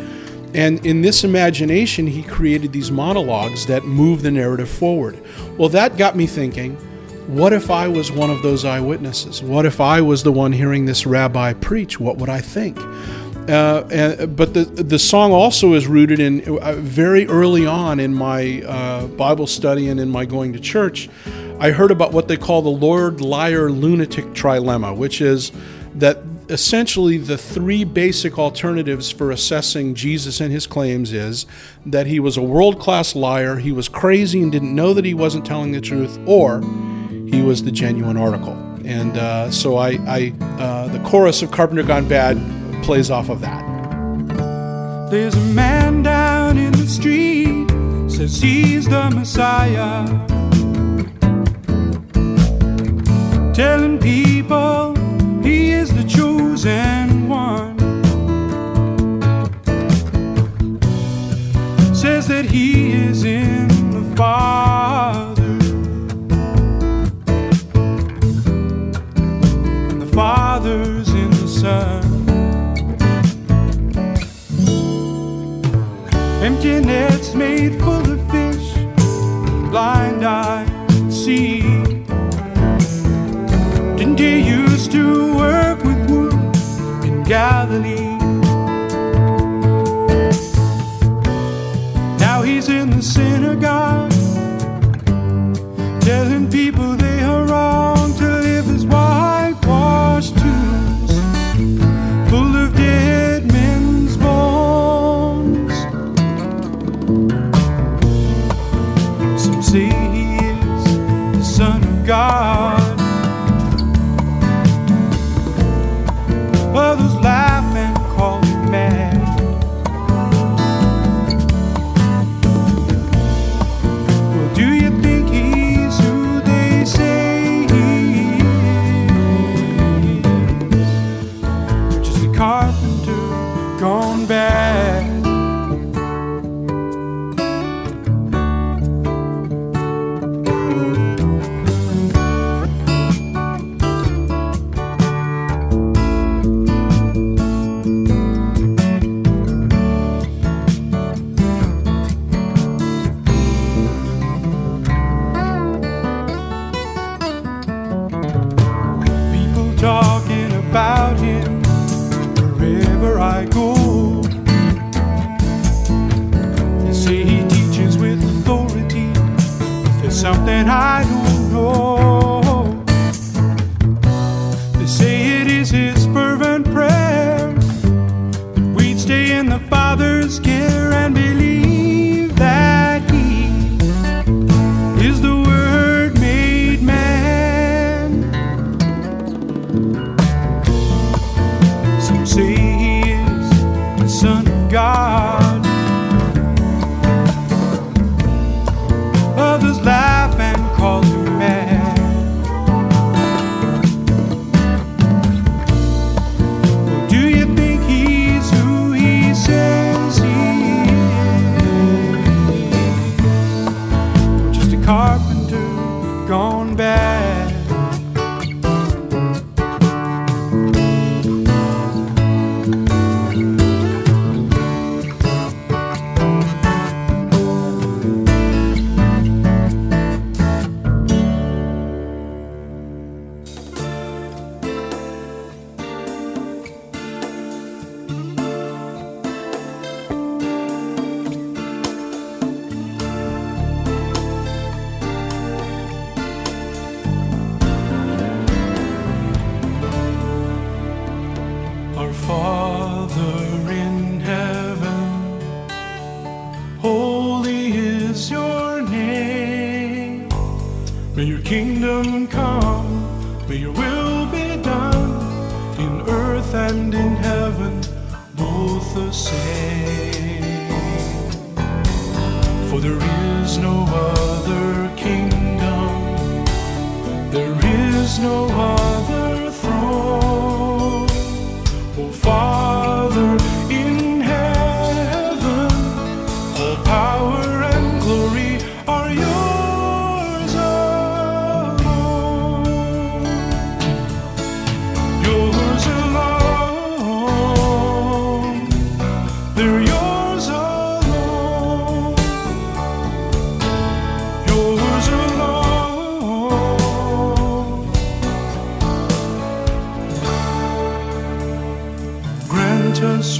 And 0.55 0.83
in 0.83 1.01
this 1.01 1.23
imagination, 1.23 2.07
he 2.07 2.23
created 2.23 2.73
these 2.73 2.89
monologues 2.89 3.67
that 3.67 3.85
move 3.85 4.23
the 4.23 4.31
narrative 4.31 4.69
forward. 4.69 5.23
Well, 5.57 5.69
that 5.69 5.97
got 5.97 6.15
me 6.15 6.25
thinking 6.25 6.75
what 7.29 7.53
if 7.53 7.69
I 7.69 7.87
was 7.87 8.11
one 8.11 8.31
of 8.31 8.41
those 8.41 8.65
eyewitnesses? 8.65 9.43
What 9.43 9.67
if 9.67 9.79
I 9.79 10.01
was 10.01 10.23
the 10.23 10.31
one 10.31 10.51
hearing 10.51 10.85
this 10.87 11.05
rabbi 11.05 11.53
preach? 11.53 11.99
What 11.99 12.17
would 12.17 12.27
I 12.27 12.41
think? 12.41 12.79
Uh, 13.49 13.87
and, 13.89 14.35
but 14.35 14.53
the 14.53 14.65
the 14.65 14.99
song 14.99 15.31
also 15.31 15.73
is 15.73 15.87
rooted 15.87 16.19
in 16.19 16.59
uh, 16.59 16.75
very 16.75 17.25
early 17.27 17.65
on 17.65 17.99
in 17.99 18.13
my 18.13 18.61
uh, 18.61 19.07
Bible 19.07 19.47
study 19.47 19.89
and 19.89 19.99
in 19.99 20.09
my 20.09 20.25
going 20.25 20.53
to 20.53 20.59
church. 20.59 21.09
I 21.59 21.71
heard 21.71 21.89
about 21.89 22.13
what 22.13 22.27
they 22.27 22.37
call 22.37 22.61
the 22.61 22.69
Lord 22.69 23.21
Liar 23.21 23.71
Lunatic 23.71 24.25
trilemma, 24.27 24.95
which 24.95 25.19
is 25.19 25.51
that 25.95 26.19
essentially 26.47 27.17
the 27.17 27.37
three 27.37 27.83
basic 27.83 28.37
alternatives 28.37 29.11
for 29.11 29.31
assessing 29.31 29.95
Jesus 29.95 30.39
and 30.41 30.51
his 30.51 30.67
claims 30.67 31.11
is 31.11 31.45
that 31.85 32.07
he 32.07 32.19
was 32.19 32.37
a 32.37 32.41
world 32.41 32.79
class 32.79 33.15
liar, 33.15 33.57
he 33.57 33.71
was 33.71 33.89
crazy 33.89 34.41
and 34.41 34.51
didn't 34.51 34.73
know 34.73 34.93
that 34.93 35.05
he 35.05 35.13
wasn't 35.13 35.45
telling 35.45 35.71
the 35.71 35.81
truth, 35.81 36.19
or 36.25 36.61
he 37.09 37.41
was 37.41 37.63
the 37.63 37.71
genuine 37.71 38.17
article. 38.17 38.53
And 38.85 39.17
uh, 39.17 39.51
so 39.51 39.77
I, 39.77 39.99
I 40.07 40.33
uh, 40.59 40.87
the 40.87 40.99
chorus 40.99 41.41
of 41.41 41.51
Carpenter 41.51 41.83
Gone 41.83 42.07
Bad 42.07 42.37
plays 42.89 43.11
off 43.11 43.29
of 43.29 43.39
that. 43.39 43.63
There's 45.11 45.35
a 45.35 45.45
man 45.53 46.01
down 46.01 46.57
in 46.57 46.71
the 46.71 46.87
street, 46.87 47.69
says 48.09 48.41
he's 48.41 48.89
the 48.89 49.11
Messiah. 49.11 50.07
Telling 53.53 53.99
people 53.99 54.95
he 55.43 55.69
is 55.69 55.93
the 55.93 56.03
chosen 56.03 57.29
one. 57.29 57.77
Says 61.93 62.27
that 62.29 62.45
he 62.45 62.93
is 62.93 63.23
in 63.23 63.67
the 63.91 64.15
Father. 64.15 65.43
And 69.91 70.01
the 70.01 70.11
Father's 70.11 71.09
in 71.09 71.29
the 71.29 71.47
Son. 71.47 72.18
Empty 76.49 76.79
nets 76.79 77.35
made 77.35 77.79
full 77.79 78.11
of 78.11 78.19
fish, 78.31 78.73
blind 79.69 80.25
eye 80.25 80.65
see. 81.07 81.61
Didn't 83.97 84.17
he 84.17 84.39
used 84.39 84.91
to 84.93 85.35
work 85.35 85.83
with 85.83 86.09
wood 86.09 86.33
in 87.05 87.23
Galilee? 87.23 88.08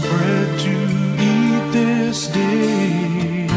bread 0.02 0.60
to 0.60 0.72
eat 1.30 1.72
this 1.72 2.28
day. 2.28 3.48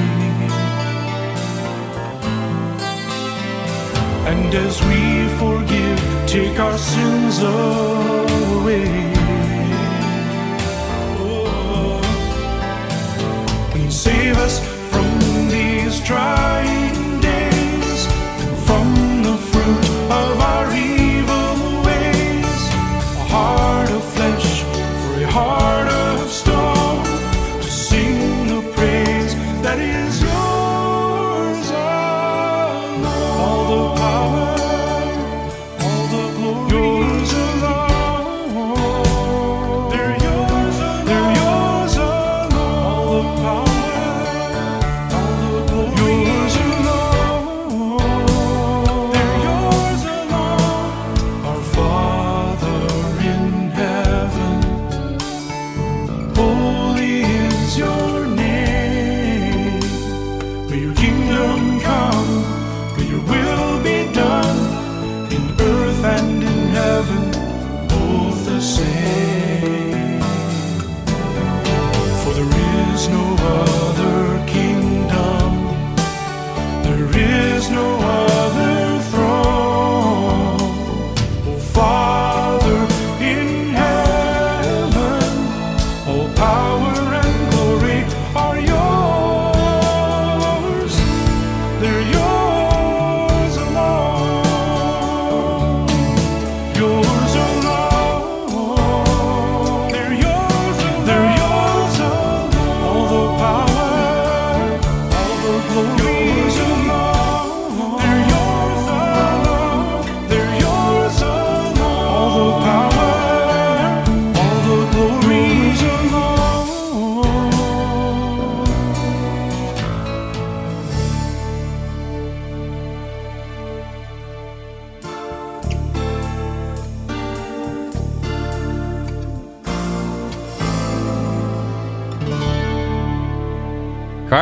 And 4.30 4.54
as 4.54 4.80
we 4.88 5.28
forgive, 5.38 6.00
take 6.26 6.58
our 6.58 6.78
sins 6.78 7.38
away. 7.42 8.01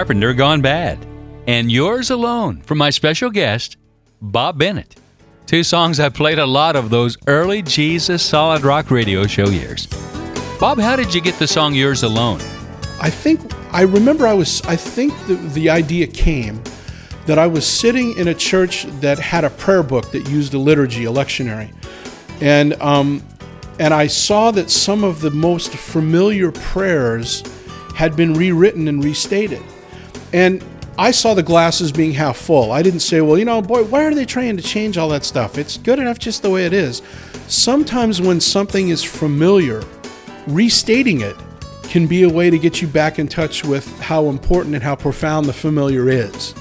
Carpenter 0.01 0.33
Gone 0.33 0.63
Bad, 0.63 1.07
and 1.47 1.71
Yours 1.71 2.09
Alone 2.09 2.63
from 2.63 2.79
my 2.79 2.89
special 2.89 3.29
guest, 3.29 3.77
Bob 4.23 4.57
Bennett. 4.57 4.99
Two 5.45 5.63
songs 5.63 6.01
I 6.01 6.09
played 6.09 6.39
a 6.39 6.47
lot 6.47 6.75
of 6.75 6.89
those 6.89 7.19
early 7.27 7.61
Jesus 7.61 8.23
Solid 8.23 8.63
Rock 8.63 8.91
radio 8.91 9.27
show 9.27 9.51
years. 9.51 9.87
Bob, 10.59 10.79
how 10.79 10.97
did 10.97 11.13
you 11.13 11.21
get 11.21 11.35
the 11.35 11.47
song 11.47 11.75
Yours 11.75 12.03
Alone? 12.03 12.41
I 12.99 13.11
think 13.11 13.43
I 13.75 13.83
remember 13.83 14.27
I 14.27 14.33
was 14.33 14.63
I 14.63 14.75
think 14.75 15.13
the, 15.27 15.35
the 15.35 15.69
idea 15.69 16.07
came 16.07 16.63
that 17.27 17.39
I 17.39 17.47
was 17.47 17.67
sitting 17.67 18.17
in 18.17 18.29
a 18.29 18.35
church 18.35 18.85
that 19.03 19.19
had 19.19 19.45
a 19.45 19.51
prayer 19.51 19.83
book 19.83 20.13
that 20.13 20.31
used 20.31 20.55
a 20.55 20.59
liturgy, 20.59 21.05
a 21.05 21.11
lectionary, 21.11 21.75
and 22.41 22.73
um, 22.81 23.23
and 23.79 23.93
I 23.93 24.07
saw 24.07 24.51
that 24.53 24.71
some 24.71 25.05
of 25.05 25.21
the 25.21 25.31
most 25.31 25.73
familiar 25.73 26.53
prayers 26.53 27.43
had 27.95 28.17
been 28.17 28.33
rewritten 28.33 28.89
and 28.89 29.05
restated, 29.05 29.63
and 30.33 30.65
I 30.99 31.13
saw 31.13 31.35
the 31.35 31.43
glasses 31.43 31.93
being 31.93 32.13
half 32.13 32.37
full. 32.37 32.73
I 32.73 32.83
didn't 32.83 33.01
say, 33.01 33.21
well, 33.21 33.39
you 33.39 33.45
know, 33.45 33.63
boy, 33.63 33.85
why 33.85 34.05
are 34.05 34.15
they 34.15 34.27
trying 34.27 34.57
to 34.57 34.63
change 34.63 34.99
all 34.99 35.09
that 35.11 35.25
stuff? 35.25 35.57
It's 35.57 35.79
good 35.79 35.99
enough 35.99 36.19
just 36.19 36.43
the 36.43 36.51
way 36.51 36.67
it 36.67 36.73
is. 36.73 37.01
Sometimes 37.49 38.21
when 38.21 38.39
something 38.41 38.91
is 38.91 39.03
familiar, 39.03 39.83
restating 40.47 41.21
it 41.23 41.37
can 41.85 42.07
be 42.07 42.23
a 42.23 42.29
way 42.29 42.51
to 42.51 42.59
get 42.59 42.81
you 42.81 42.87
back 42.87 43.19
in 43.19 43.27
touch 43.27 43.65
with 43.65 43.87
how 44.01 44.27
important 44.27 44.75
and 44.75 44.85
how 44.85 44.95
profound 44.95 45.47
the 45.47 45.53
familiar 45.53 46.09
is. 46.09 46.55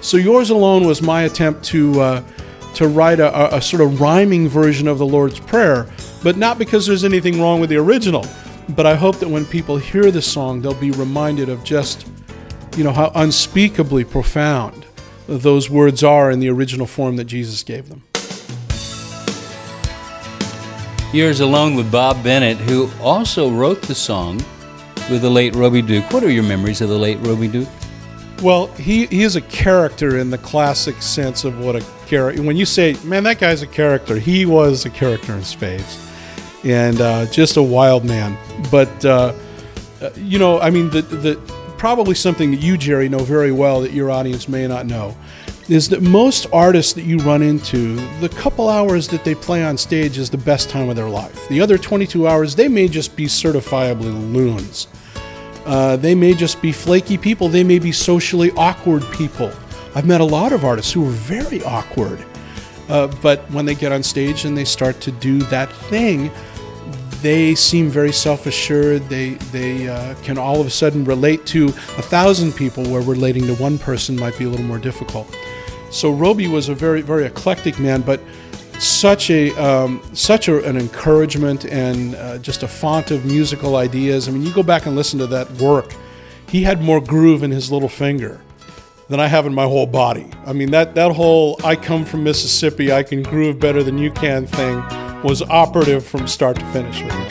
So 0.00 0.16
yours 0.16 0.50
alone 0.50 0.86
was 0.86 1.02
my 1.02 1.22
attempt 1.22 1.64
to 1.66 2.00
uh, 2.00 2.22
to 2.74 2.86
write 2.86 3.18
a, 3.18 3.56
a- 3.56 3.60
sort 3.60 3.82
of 3.82 4.00
rhyming 4.00 4.48
version 4.48 4.86
of 4.86 4.98
the 4.98 5.04
Lord's 5.06 5.40
Prayer, 5.40 5.86
but 6.22 6.36
not 6.36 6.58
because 6.58 6.86
there's 6.86 7.04
anything 7.04 7.40
wrong 7.40 7.60
with 7.60 7.68
the 7.68 7.76
original. 7.76 8.24
But 8.70 8.86
I 8.86 8.94
hope 8.94 9.16
that 9.18 9.28
when 9.28 9.44
people 9.44 9.76
hear 9.76 10.12
the 10.12 10.22
song, 10.22 10.62
they'll 10.62 10.74
be 10.74 10.92
reminded 10.92 11.48
of 11.48 11.64
just 11.64 12.06
you 12.76 12.84
know 12.84 12.92
how 12.92 13.10
unspeakably 13.14 14.04
profound 14.04 14.86
those 15.26 15.70
words 15.70 16.02
are 16.02 16.30
in 16.30 16.40
the 16.40 16.48
original 16.48 16.86
form 16.86 17.16
that 17.16 17.24
Jesus 17.24 17.62
gave 17.62 17.88
them. 17.88 18.02
Yours 21.12 21.40
Alone 21.40 21.74
with 21.74 21.90
Bob 21.90 22.22
Bennett, 22.22 22.56
who 22.58 22.88
also 23.00 23.50
wrote 23.50 23.82
the 23.82 23.94
song 23.94 24.36
with 25.10 25.22
the 25.22 25.30
late 25.30 25.54
Roby 25.56 25.82
Duke. 25.82 26.12
What 26.12 26.22
are 26.22 26.30
your 26.30 26.44
memories 26.44 26.80
of 26.80 26.88
the 26.88 26.98
late 26.98 27.18
Roby 27.26 27.48
Duke? 27.48 27.68
Well, 28.42 28.68
he, 28.68 29.06
he 29.06 29.22
is 29.22 29.36
a 29.36 29.40
character 29.40 30.18
in 30.18 30.30
the 30.30 30.38
classic 30.38 31.02
sense 31.02 31.44
of 31.44 31.58
what 31.58 31.76
a 31.76 31.84
character. 32.06 32.42
When 32.42 32.56
you 32.56 32.64
say, 32.64 32.96
man, 33.04 33.24
that 33.24 33.38
guy's 33.38 33.62
a 33.62 33.66
character, 33.66 34.16
he 34.18 34.46
was 34.46 34.86
a 34.86 34.90
character 34.90 35.34
in 35.34 35.42
spades, 35.42 35.98
and 36.64 37.00
uh, 37.00 37.26
just 37.26 37.56
a 37.56 37.62
wild 37.62 38.04
man. 38.04 38.38
But 38.70 39.04
uh, 39.04 39.34
uh, 40.00 40.10
you 40.16 40.38
know, 40.38 40.60
I 40.60 40.70
mean, 40.70 40.90
the 40.90 41.02
the 41.02 41.59
probably 41.80 42.14
something 42.14 42.50
that 42.50 42.60
you, 42.60 42.76
Jerry, 42.76 43.08
know 43.08 43.20
very 43.20 43.50
well 43.50 43.80
that 43.80 43.94
your 43.94 44.10
audience 44.10 44.50
may 44.50 44.68
not 44.68 44.84
know 44.84 45.16
is 45.70 45.88
that 45.88 46.02
most 46.02 46.46
artists 46.52 46.92
that 46.92 47.04
you 47.04 47.16
run 47.20 47.40
into, 47.40 47.96
the 48.20 48.28
couple 48.28 48.68
hours 48.68 49.08
that 49.08 49.24
they 49.24 49.34
play 49.34 49.64
on 49.64 49.78
stage 49.78 50.18
is 50.18 50.28
the 50.28 50.36
best 50.36 50.68
time 50.68 50.90
of 50.90 50.96
their 50.96 51.08
life. 51.08 51.48
The 51.48 51.58
other 51.58 51.78
22 51.78 52.28
hours, 52.28 52.54
they 52.54 52.68
may 52.68 52.86
just 52.86 53.16
be 53.16 53.24
certifiably 53.24 54.12
loons. 54.30 54.88
Uh, 55.64 55.96
they 55.96 56.14
may 56.14 56.34
just 56.34 56.60
be 56.60 56.70
flaky 56.70 57.16
people. 57.16 57.48
They 57.48 57.64
may 57.64 57.78
be 57.78 57.92
socially 57.92 58.50
awkward 58.58 59.02
people. 59.12 59.50
I've 59.94 60.06
met 60.06 60.20
a 60.20 60.24
lot 60.24 60.52
of 60.52 60.66
artists 60.66 60.92
who 60.92 61.08
are 61.08 61.12
very 61.12 61.64
awkward. 61.64 62.22
Uh, 62.90 63.06
but 63.22 63.50
when 63.52 63.64
they 63.64 63.74
get 63.74 63.90
on 63.90 64.02
stage 64.02 64.44
and 64.44 64.54
they 64.54 64.66
start 64.66 65.00
to 65.00 65.12
do 65.12 65.38
that 65.44 65.72
thing, 65.72 66.30
they 67.22 67.54
seem 67.54 67.88
very 67.88 68.12
self-assured. 68.12 69.08
They 69.08 69.30
they 69.52 69.88
uh, 69.88 70.14
can 70.22 70.38
all 70.38 70.60
of 70.60 70.66
a 70.66 70.70
sudden 70.70 71.04
relate 71.04 71.46
to 71.46 71.66
a 71.68 72.02
thousand 72.02 72.52
people, 72.52 72.84
where 72.84 73.02
relating 73.02 73.46
to 73.46 73.54
one 73.54 73.78
person 73.78 74.16
might 74.16 74.38
be 74.38 74.44
a 74.44 74.48
little 74.48 74.66
more 74.66 74.78
difficult. 74.78 75.34
So 75.90 76.10
Roby 76.10 76.46
was 76.46 76.68
a 76.68 76.74
very 76.74 77.02
very 77.02 77.26
eclectic 77.26 77.78
man, 77.78 78.02
but 78.02 78.20
such 78.78 79.30
a 79.30 79.50
um, 79.62 80.02
such 80.14 80.48
a, 80.48 80.64
an 80.64 80.76
encouragement 80.76 81.66
and 81.66 82.14
uh, 82.14 82.38
just 82.38 82.62
a 82.62 82.68
font 82.68 83.10
of 83.10 83.24
musical 83.24 83.76
ideas. 83.76 84.28
I 84.28 84.32
mean, 84.32 84.42
you 84.42 84.52
go 84.52 84.62
back 84.62 84.86
and 84.86 84.96
listen 84.96 85.18
to 85.18 85.26
that 85.28 85.50
work. 85.52 85.94
He 86.48 86.62
had 86.62 86.80
more 86.80 87.00
groove 87.00 87.42
in 87.42 87.50
his 87.50 87.70
little 87.70 87.88
finger 87.88 88.40
than 89.08 89.20
I 89.20 89.26
have 89.26 89.46
in 89.46 89.54
my 89.54 89.64
whole 89.64 89.86
body. 89.86 90.30
I 90.46 90.52
mean, 90.52 90.70
that 90.70 90.94
that 90.94 91.12
whole 91.12 91.60
"I 91.64 91.76
come 91.76 92.04
from 92.04 92.24
Mississippi, 92.24 92.92
I 92.92 93.02
can 93.02 93.22
groove 93.22 93.60
better 93.60 93.82
than 93.82 93.98
you 93.98 94.10
can" 94.10 94.46
thing 94.46 95.09
was 95.22 95.42
operative 95.42 96.06
from 96.06 96.26
start 96.26 96.58
to 96.58 96.64
finish 96.72 97.02
with 97.02 97.12
him. 97.12 97.29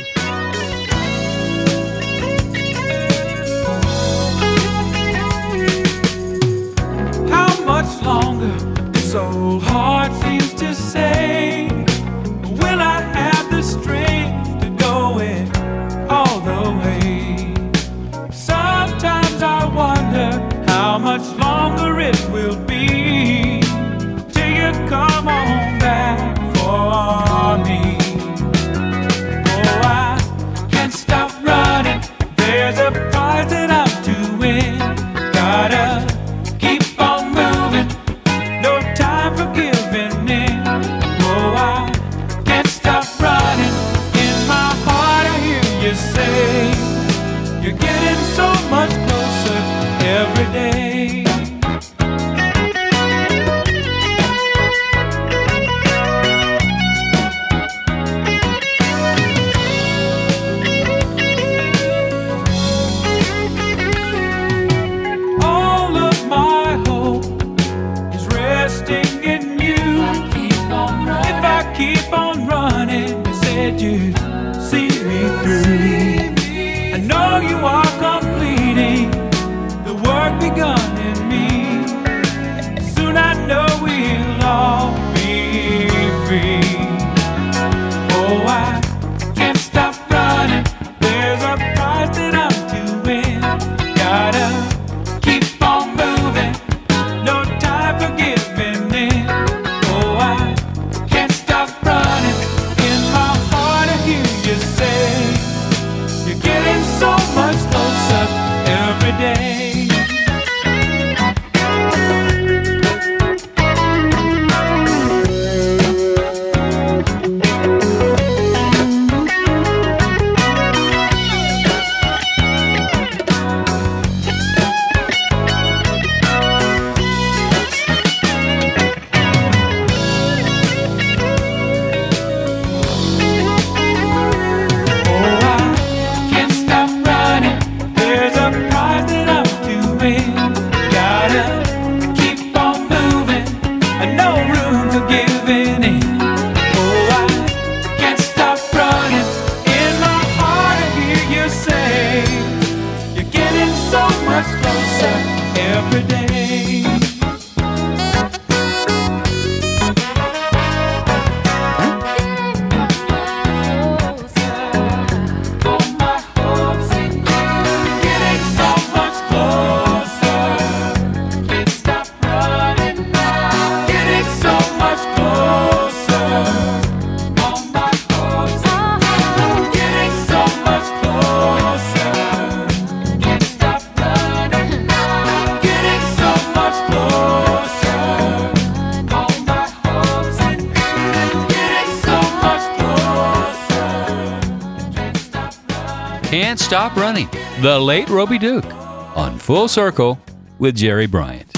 Stop 196.69 196.95
Running, 196.95 197.27
the 197.61 197.77
late 197.79 198.07
Roby 198.09 198.37
Duke, 198.37 198.71
on 199.15 199.39
Full 199.39 199.67
Circle 199.67 200.19
with 200.59 200.75
Jerry 200.75 201.07
Bryant. 201.07 201.51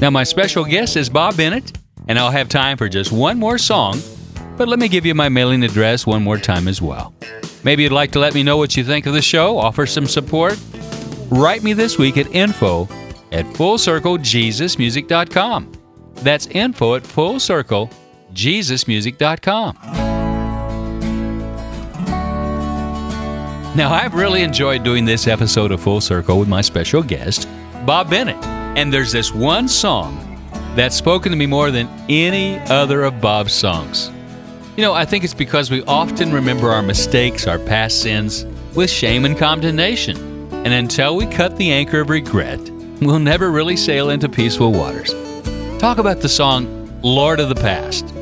Now, 0.00 0.10
my 0.10 0.22
special 0.22 0.64
guest 0.64 0.96
is 0.96 1.08
Bob 1.08 1.36
Bennett, 1.36 1.76
and 2.06 2.20
I'll 2.20 2.30
have 2.30 2.48
time 2.48 2.76
for 2.76 2.88
just 2.88 3.10
one 3.10 3.40
more 3.40 3.58
song, 3.58 4.00
but 4.56 4.68
let 4.68 4.78
me 4.78 4.86
give 4.86 5.04
you 5.04 5.12
my 5.12 5.28
mailing 5.28 5.64
address 5.64 6.06
one 6.06 6.22
more 6.22 6.38
time 6.38 6.68
as 6.68 6.80
well. 6.80 7.12
Maybe 7.64 7.82
you'd 7.82 7.90
like 7.90 8.12
to 8.12 8.20
let 8.20 8.32
me 8.32 8.44
know 8.44 8.56
what 8.56 8.76
you 8.76 8.84
think 8.84 9.06
of 9.06 9.12
the 9.12 9.20
show, 9.20 9.58
offer 9.58 9.86
some 9.86 10.06
support. 10.06 10.56
Write 11.30 11.64
me 11.64 11.72
this 11.72 11.98
week 11.98 12.16
at 12.16 12.32
info 12.32 12.82
at 13.32 13.44
fullcirclejesusmusic.com. 13.44 15.72
That's 16.14 16.46
info 16.46 16.94
at 16.94 17.02
fullcirclejesusmusic.com. 17.02 19.95
Now, 23.76 23.92
I've 23.92 24.14
really 24.14 24.40
enjoyed 24.40 24.84
doing 24.84 25.04
this 25.04 25.26
episode 25.26 25.70
of 25.70 25.82
Full 25.82 26.00
Circle 26.00 26.38
with 26.38 26.48
my 26.48 26.62
special 26.62 27.02
guest, 27.02 27.46
Bob 27.84 28.08
Bennett. 28.08 28.42
And 28.74 28.90
there's 28.90 29.12
this 29.12 29.34
one 29.34 29.68
song 29.68 30.40
that's 30.74 30.96
spoken 30.96 31.30
to 31.30 31.36
me 31.36 31.44
more 31.44 31.70
than 31.70 31.86
any 32.08 32.58
other 32.70 33.02
of 33.02 33.20
Bob's 33.20 33.52
songs. 33.52 34.10
You 34.78 34.82
know, 34.82 34.94
I 34.94 35.04
think 35.04 35.24
it's 35.24 35.34
because 35.34 35.70
we 35.70 35.82
often 35.82 36.32
remember 36.32 36.70
our 36.70 36.80
mistakes, 36.80 37.46
our 37.46 37.58
past 37.58 38.00
sins, 38.00 38.46
with 38.74 38.88
shame 38.88 39.26
and 39.26 39.36
condemnation. 39.36 40.16
And 40.54 40.72
until 40.72 41.14
we 41.14 41.26
cut 41.26 41.58
the 41.58 41.70
anchor 41.70 42.00
of 42.00 42.08
regret, 42.08 42.60
we'll 43.02 43.18
never 43.18 43.50
really 43.50 43.76
sail 43.76 44.08
into 44.08 44.26
peaceful 44.26 44.72
waters. 44.72 45.12
Talk 45.78 45.98
about 45.98 46.20
the 46.20 46.30
song 46.30 46.98
Lord 47.02 47.40
of 47.40 47.50
the 47.50 47.54
Past. 47.54 48.15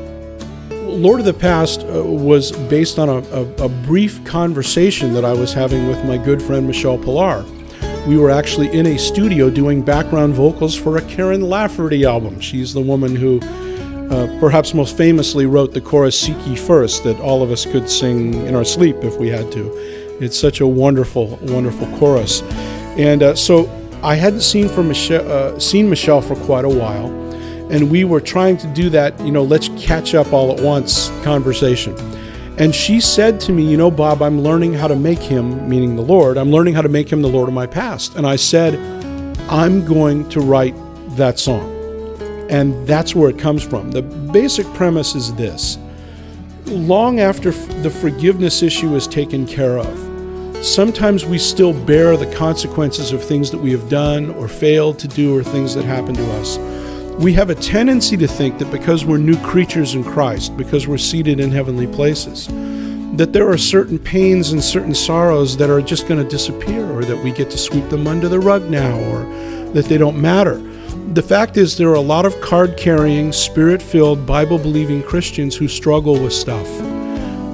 Lord 0.94 1.18
of 1.18 1.26
the 1.26 1.34
Past 1.34 1.80
uh, 1.82 2.04
was 2.04 2.52
based 2.52 3.00
on 3.00 3.08
a, 3.08 3.16
a, 3.16 3.64
a 3.64 3.68
brief 3.68 4.24
conversation 4.24 5.12
that 5.14 5.24
I 5.24 5.32
was 5.32 5.52
having 5.52 5.88
with 5.88 6.04
my 6.04 6.16
good 6.16 6.40
friend 6.40 6.66
Michele 6.68 6.98
Pillar. 6.98 7.44
We 8.06 8.16
were 8.16 8.30
actually 8.30 8.70
in 8.70 8.86
a 8.86 8.96
studio 8.96 9.50
doing 9.50 9.82
background 9.82 10.34
vocals 10.34 10.76
for 10.76 10.96
a 10.96 11.02
Karen 11.02 11.40
Lafferty 11.40 12.04
album. 12.04 12.38
She's 12.38 12.72
the 12.72 12.80
woman 12.80 13.16
who 13.16 13.40
uh, 14.10 14.38
perhaps 14.38 14.72
most 14.72 14.96
famously 14.96 15.46
wrote 15.46 15.72
the 15.72 15.80
chorus 15.80 16.18
Seek 16.18 16.36
Ye 16.46 16.54
First 16.54 17.02
that 17.04 17.18
all 17.18 17.42
of 17.42 17.50
us 17.50 17.64
could 17.64 17.90
sing 17.90 18.34
in 18.46 18.54
our 18.54 18.64
sleep 18.64 18.96
if 19.02 19.18
we 19.18 19.28
had 19.28 19.50
to. 19.52 19.72
It's 20.22 20.38
such 20.38 20.60
a 20.60 20.66
wonderful, 20.66 21.38
wonderful 21.42 21.88
chorus. 21.98 22.42
And 22.96 23.22
uh, 23.24 23.34
so 23.34 23.68
I 24.04 24.14
hadn't 24.14 24.42
seen, 24.42 24.68
uh, 24.68 25.58
seen 25.58 25.90
Michelle 25.90 26.22
for 26.22 26.36
quite 26.36 26.64
a 26.64 26.68
while 26.68 27.23
and 27.70 27.90
we 27.90 28.04
were 28.04 28.20
trying 28.20 28.56
to 28.58 28.66
do 28.68 28.90
that, 28.90 29.18
you 29.20 29.32
know, 29.32 29.42
let's 29.42 29.68
catch 29.78 30.14
up 30.14 30.32
all 30.32 30.52
at 30.52 30.62
once 30.62 31.08
conversation. 31.22 31.96
And 32.58 32.74
she 32.74 33.00
said 33.00 33.40
to 33.40 33.52
me, 33.52 33.68
You 33.68 33.76
know, 33.76 33.90
Bob, 33.90 34.22
I'm 34.22 34.40
learning 34.40 34.74
how 34.74 34.86
to 34.86 34.94
make 34.94 35.18
him, 35.18 35.68
meaning 35.68 35.96
the 35.96 36.02
Lord, 36.02 36.36
I'm 36.36 36.50
learning 36.50 36.74
how 36.74 36.82
to 36.82 36.88
make 36.88 37.10
him 37.10 37.22
the 37.22 37.28
Lord 37.28 37.48
of 37.48 37.54
my 37.54 37.66
past. 37.66 38.14
And 38.16 38.26
I 38.26 38.36
said, 38.36 38.74
I'm 39.50 39.84
going 39.84 40.28
to 40.30 40.40
write 40.40 40.74
that 41.16 41.38
song. 41.38 41.70
And 42.50 42.86
that's 42.86 43.14
where 43.14 43.30
it 43.30 43.38
comes 43.38 43.62
from. 43.62 43.90
The 43.90 44.02
basic 44.02 44.66
premise 44.74 45.14
is 45.14 45.34
this 45.34 45.78
long 46.66 47.20
after 47.20 47.50
the 47.50 47.90
forgiveness 47.90 48.62
issue 48.62 48.94
is 48.94 49.06
taken 49.06 49.46
care 49.46 49.78
of, 49.78 50.64
sometimes 50.64 51.24
we 51.24 51.38
still 51.38 51.72
bear 51.84 52.16
the 52.16 52.32
consequences 52.34 53.12
of 53.12 53.22
things 53.22 53.50
that 53.50 53.58
we 53.58 53.70
have 53.70 53.88
done 53.88 54.30
or 54.30 54.48
failed 54.48 54.98
to 55.00 55.08
do 55.08 55.36
or 55.36 55.42
things 55.42 55.74
that 55.74 55.84
happened 55.84 56.16
to 56.16 56.32
us 56.34 56.56
we 57.18 57.32
have 57.32 57.50
a 57.50 57.54
tendency 57.54 58.16
to 58.16 58.26
think 58.26 58.58
that 58.58 58.70
because 58.70 59.04
we're 59.04 59.18
new 59.18 59.40
creatures 59.42 59.94
in 59.94 60.02
Christ, 60.02 60.56
because 60.56 60.88
we're 60.88 60.98
seated 60.98 61.38
in 61.38 61.50
heavenly 61.50 61.86
places, 61.86 62.48
that 63.16 63.32
there 63.32 63.48
are 63.48 63.56
certain 63.56 63.98
pains 63.98 64.52
and 64.52 64.62
certain 64.62 64.94
sorrows 64.94 65.56
that 65.58 65.70
are 65.70 65.80
just 65.80 66.08
going 66.08 66.22
to 66.22 66.28
disappear, 66.28 66.84
or 66.90 67.04
that 67.04 67.22
we 67.22 67.30
get 67.30 67.50
to 67.50 67.58
sweep 67.58 67.88
them 67.88 68.08
under 68.08 68.28
the 68.28 68.40
rug 68.40 68.68
now, 68.68 68.98
or 69.10 69.20
that 69.72 69.84
they 69.84 69.96
don't 69.96 70.20
matter. 70.20 70.58
The 71.12 71.22
fact 71.22 71.56
is, 71.56 71.76
there 71.76 71.90
are 71.90 71.94
a 71.94 72.00
lot 72.00 72.26
of 72.26 72.40
card 72.40 72.76
carrying, 72.76 73.30
spirit 73.30 73.80
filled, 73.80 74.26
Bible 74.26 74.58
believing 74.58 75.02
Christians 75.02 75.54
who 75.54 75.68
struggle 75.68 76.20
with 76.20 76.32
stuff. 76.32 76.66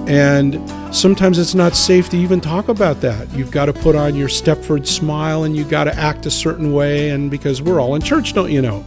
And 0.09 0.59
sometimes 0.95 1.39
it's 1.39 1.55
not 1.55 1.75
safe 1.75 2.09
to 2.09 2.17
even 2.17 2.41
talk 2.41 2.69
about 2.69 3.01
that. 3.03 3.31
You've 3.35 3.51
got 3.51 3.67
to 3.67 3.73
put 3.73 3.95
on 3.95 4.17
your 4.17 4.29
Stepford 4.29 4.87
smile 4.87 5.45
and 5.45 5.55
you've 5.55 5.69
got 5.69 5.85
to 5.85 5.95
act 5.95 6.27
a 6.27 6.31
certain 6.31 6.73
way, 6.73 7.11
and 7.11 7.31
because 7.31 7.61
we're 7.61 7.81
all 7.81 7.95
in 7.95 8.03
church, 8.03 8.33
don't 8.33 8.51
you 8.51 8.63
know? 8.63 8.85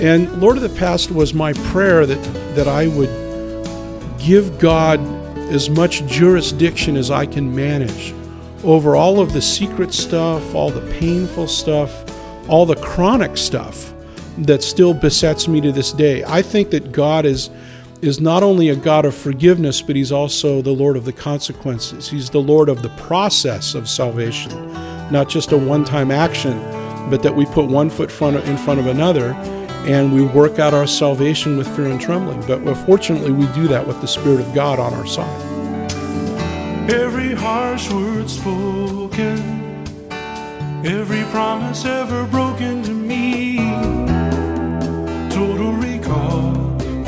And 0.00 0.40
Lord 0.40 0.56
of 0.56 0.62
the 0.62 0.78
Past 0.78 1.10
was 1.10 1.34
my 1.34 1.52
prayer 1.52 2.06
that, 2.06 2.22
that 2.54 2.66
I 2.66 2.86
would 2.86 3.10
give 4.18 4.58
God 4.58 4.98
as 5.52 5.68
much 5.68 6.06
jurisdiction 6.06 6.96
as 6.96 7.10
I 7.10 7.26
can 7.26 7.54
manage 7.54 8.14
over 8.64 8.96
all 8.96 9.20
of 9.20 9.34
the 9.34 9.42
secret 9.42 9.92
stuff, 9.92 10.54
all 10.54 10.70
the 10.70 10.80
painful 10.92 11.48
stuff, 11.48 12.04
all 12.48 12.64
the 12.64 12.76
chronic 12.76 13.36
stuff 13.36 13.92
that 14.38 14.62
still 14.62 14.94
besets 14.94 15.46
me 15.46 15.60
to 15.60 15.70
this 15.70 15.92
day. 15.92 16.24
I 16.24 16.40
think 16.40 16.70
that 16.70 16.92
God 16.92 17.26
is 17.26 17.50
is 18.00 18.18
not 18.18 18.42
only 18.42 18.70
a 18.70 18.76
God 18.76 19.04
of 19.04 19.14
forgiveness, 19.14 19.82
but 19.82 19.94
he's 19.94 20.10
also 20.10 20.62
the 20.62 20.70
Lord 20.70 20.96
of 20.96 21.04
the 21.04 21.12
consequences. 21.12 22.08
He's 22.08 22.30
the 22.30 22.40
Lord 22.40 22.70
of 22.70 22.80
the 22.80 22.88
process 22.90 23.74
of 23.74 23.90
salvation, 23.90 24.72
not 25.12 25.28
just 25.28 25.52
a 25.52 25.58
one-time 25.58 26.10
action, 26.10 26.58
but 27.10 27.22
that 27.22 27.36
we 27.36 27.44
put 27.44 27.66
one 27.66 27.90
foot 27.90 28.10
front 28.10 28.36
in 28.46 28.56
front 28.56 28.80
of 28.80 28.86
another 28.86 29.34
and 29.86 30.12
we 30.12 30.22
work 30.22 30.58
out 30.58 30.74
our 30.74 30.86
salvation 30.86 31.56
with 31.56 31.66
fear 31.74 31.86
and 31.86 32.00
trembling. 32.00 32.40
But 32.46 32.74
fortunately, 32.86 33.32
we 33.32 33.46
do 33.52 33.66
that 33.68 33.86
with 33.86 34.00
the 34.00 34.06
Spirit 34.06 34.40
of 34.40 34.54
God 34.54 34.78
on 34.78 34.92
our 34.94 35.06
side. 35.06 35.46
Every 36.90 37.34
harsh 37.34 37.90
word 37.92 38.28
spoken, 38.28 39.38
every 40.84 41.22
promise 41.30 41.84
ever 41.84 42.24
broken 42.26 42.82
to 42.82 42.92
me, 42.92 43.58
total 45.30 45.72
recall 45.72 46.56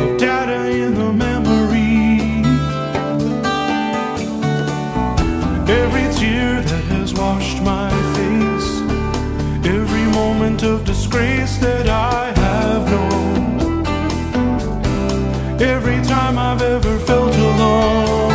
of 0.00 0.18
data 0.18 0.70
in 0.70 0.94
the 0.94 1.12
memory. 1.12 2.20
Every 5.68 6.06
tear 6.14 6.62
that 6.62 6.84
has 6.94 7.12
washed 7.12 7.60
my 7.62 7.90
face, 8.16 8.70
every 9.66 10.04
moment 10.12 10.62
of 10.62 10.84
disgrace 10.84 11.56
that 11.58 11.88
I 11.88 12.21
every 15.62 16.02
time 16.02 16.38
I've 16.38 16.60
ever 16.60 16.98
felt 16.98 17.34
alone. 17.34 18.32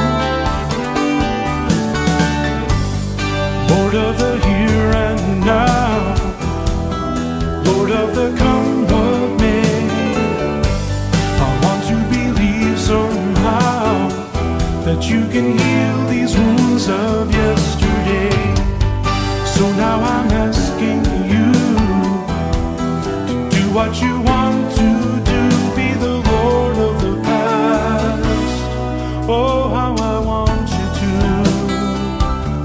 Lord 3.69 3.95
of 3.95 4.17
the 4.17 4.39
here 4.47 4.91
and 5.07 5.41
now, 5.41 6.15
Lord 7.65 7.91
of 7.91 8.15
the 8.15 8.33
come 8.37 8.85
what 8.85 9.41
may. 9.41 9.89
I 11.45 11.49
want 11.63 11.83
to 11.91 11.97
believe 12.15 12.79
somehow 12.79 14.07
that 14.85 15.09
you 15.09 15.27
can 15.27 15.57
heal 15.59 16.05
these 16.07 16.37
wounds 16.37 16.87
of 16.87 17.29
yesterday. 17.33 18.31
So 19.45 19.69
now 19.73 19.99
I'm 19.99 20.31
asking 20.31 21.03
you 21.33 21.51
to 23.27 23.49
do 23.49 23.73
what 23.73 24.01
you 24.01 24.21
want 24.21 24.71
to 24.77 24.96
Oh, 29.29 29.67
how 29.67 29.93
I 29.93 30.19
want 30.25 30.69
you 30.77 30.87
to 31.01 31.11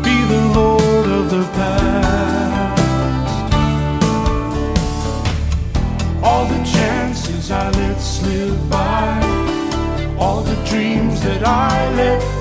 be 0.05 0.17
the 0.33 0.43
Lord 0.55 1.09
of 1.09 1.29
the 1.29 1.43
past. 1.59 2.83
All 6.23 6.47
the 6.47 6.63
chances 6.65 7.51
I 7.51 7.69
let 7.71 8.01
slip 8.01 8.57
by, 8.71 9.21
all 10.17 10.43
the 10.43 10.55
dreams 10.65 11.21
that 11.23 11.43
I 11.45 11.93
let 11.97 12.32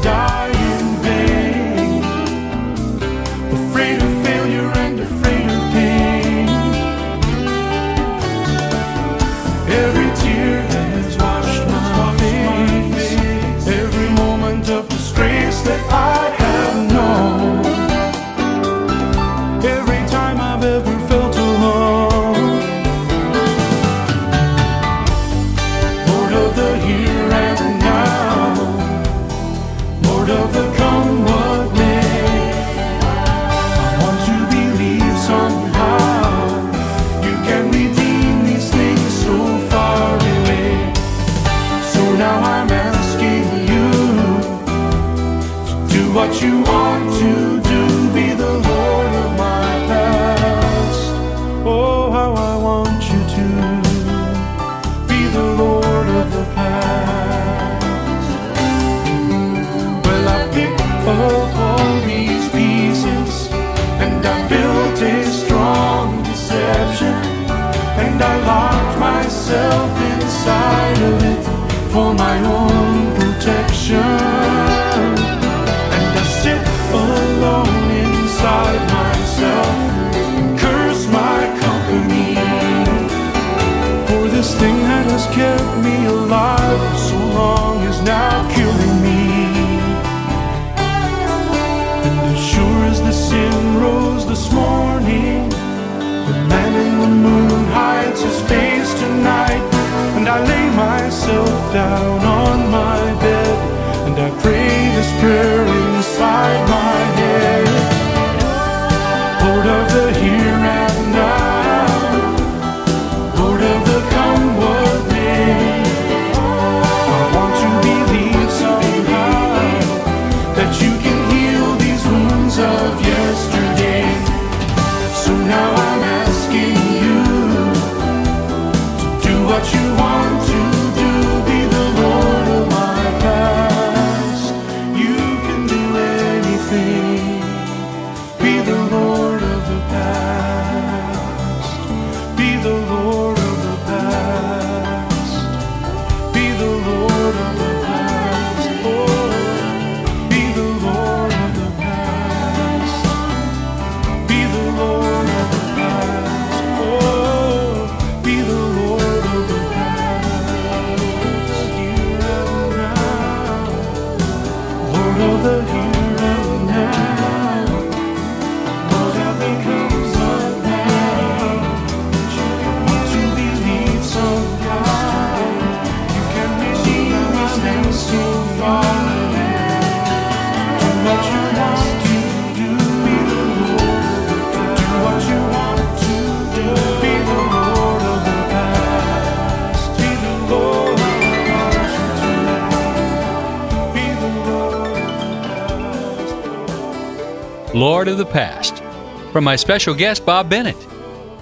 of 198.08 198.18
the 198.18 198.24
of 198.24 198.28
the 198.28 198.34
Past, 198.34 198.84
from 199.32 199.44
my 199.44 199.56
special 199.56 199.94
guest 199.94 200.26
Bob 200.26 200.50
Bennett. 200.50 200.78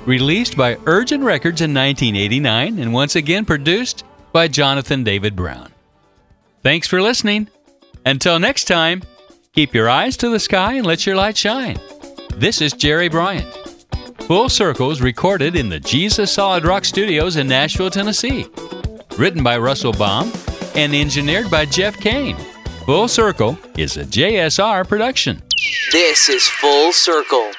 Released 0.05 0.57
by 0.57 0.77
Urgent 0.85 1.23
Records 1.23 1.61
in 1.61 1.73
1989 1.73 2.79
and 2.79 2.93
once 2.93 3.15
again 3.15 3.45
produced 3.45 4.03
by 4.31 4.47
Jonathan 4.47 5.03
David 5.03 5.35
Brown. 5.35 5.71
Thanks 6.63 6.87
for 6.87 7.01
listening. 7.01 7.49
Until 8.05 8.39
next 8.39 8.65
time, 8.65 9.03
keep 9.53 9.73
your 9.73 9.89
eyes 9.89 10.17
to 10.17 10.29
the 10.29 10.39
sky 10.39 10.73
and 10.73 10.85
let 10.85 11.05
your 11.05 11.15
light 11.15 11.37
shine. 11.37 11.79
This 12.35 12.61
is 12.61 12.73
Jerry 12.73 13.09
Bryant. 13.09 13.53
Full 14.21 14.49
Circle 14.49 14.91
is 14.91 15.01
recorded 15.01 15.55
in 15.55 15.69
the 15.69 15.79
Jesus 15.79 16.31
Solid 16.31 16.65
Rock 16.65 16.85
Studios 16.85 17.35
in 17.35 17.47
Nashville, 17.47 17.89
Tennessee. 17.89 18.45
Written 19.17 19.43
by 19.43 19.57
Russell 19.57 19.93
Baum 19.93 20.31
and 20.75 20.93
engineered 20.93 21.49
by 21.49 21.65
Jeff 21.65 21.97
Kane. 21.97 22.37
Full 22.85 23.07
Circle 23.07 23.57
is 23.77 23.97
a 23.97 24.05
JSR 24.05 24.87
production. 24.87 25.41
This 25.91 26.29
is 26.29 26.47
Full 26.47 26.93
Circle. 26.93 27.58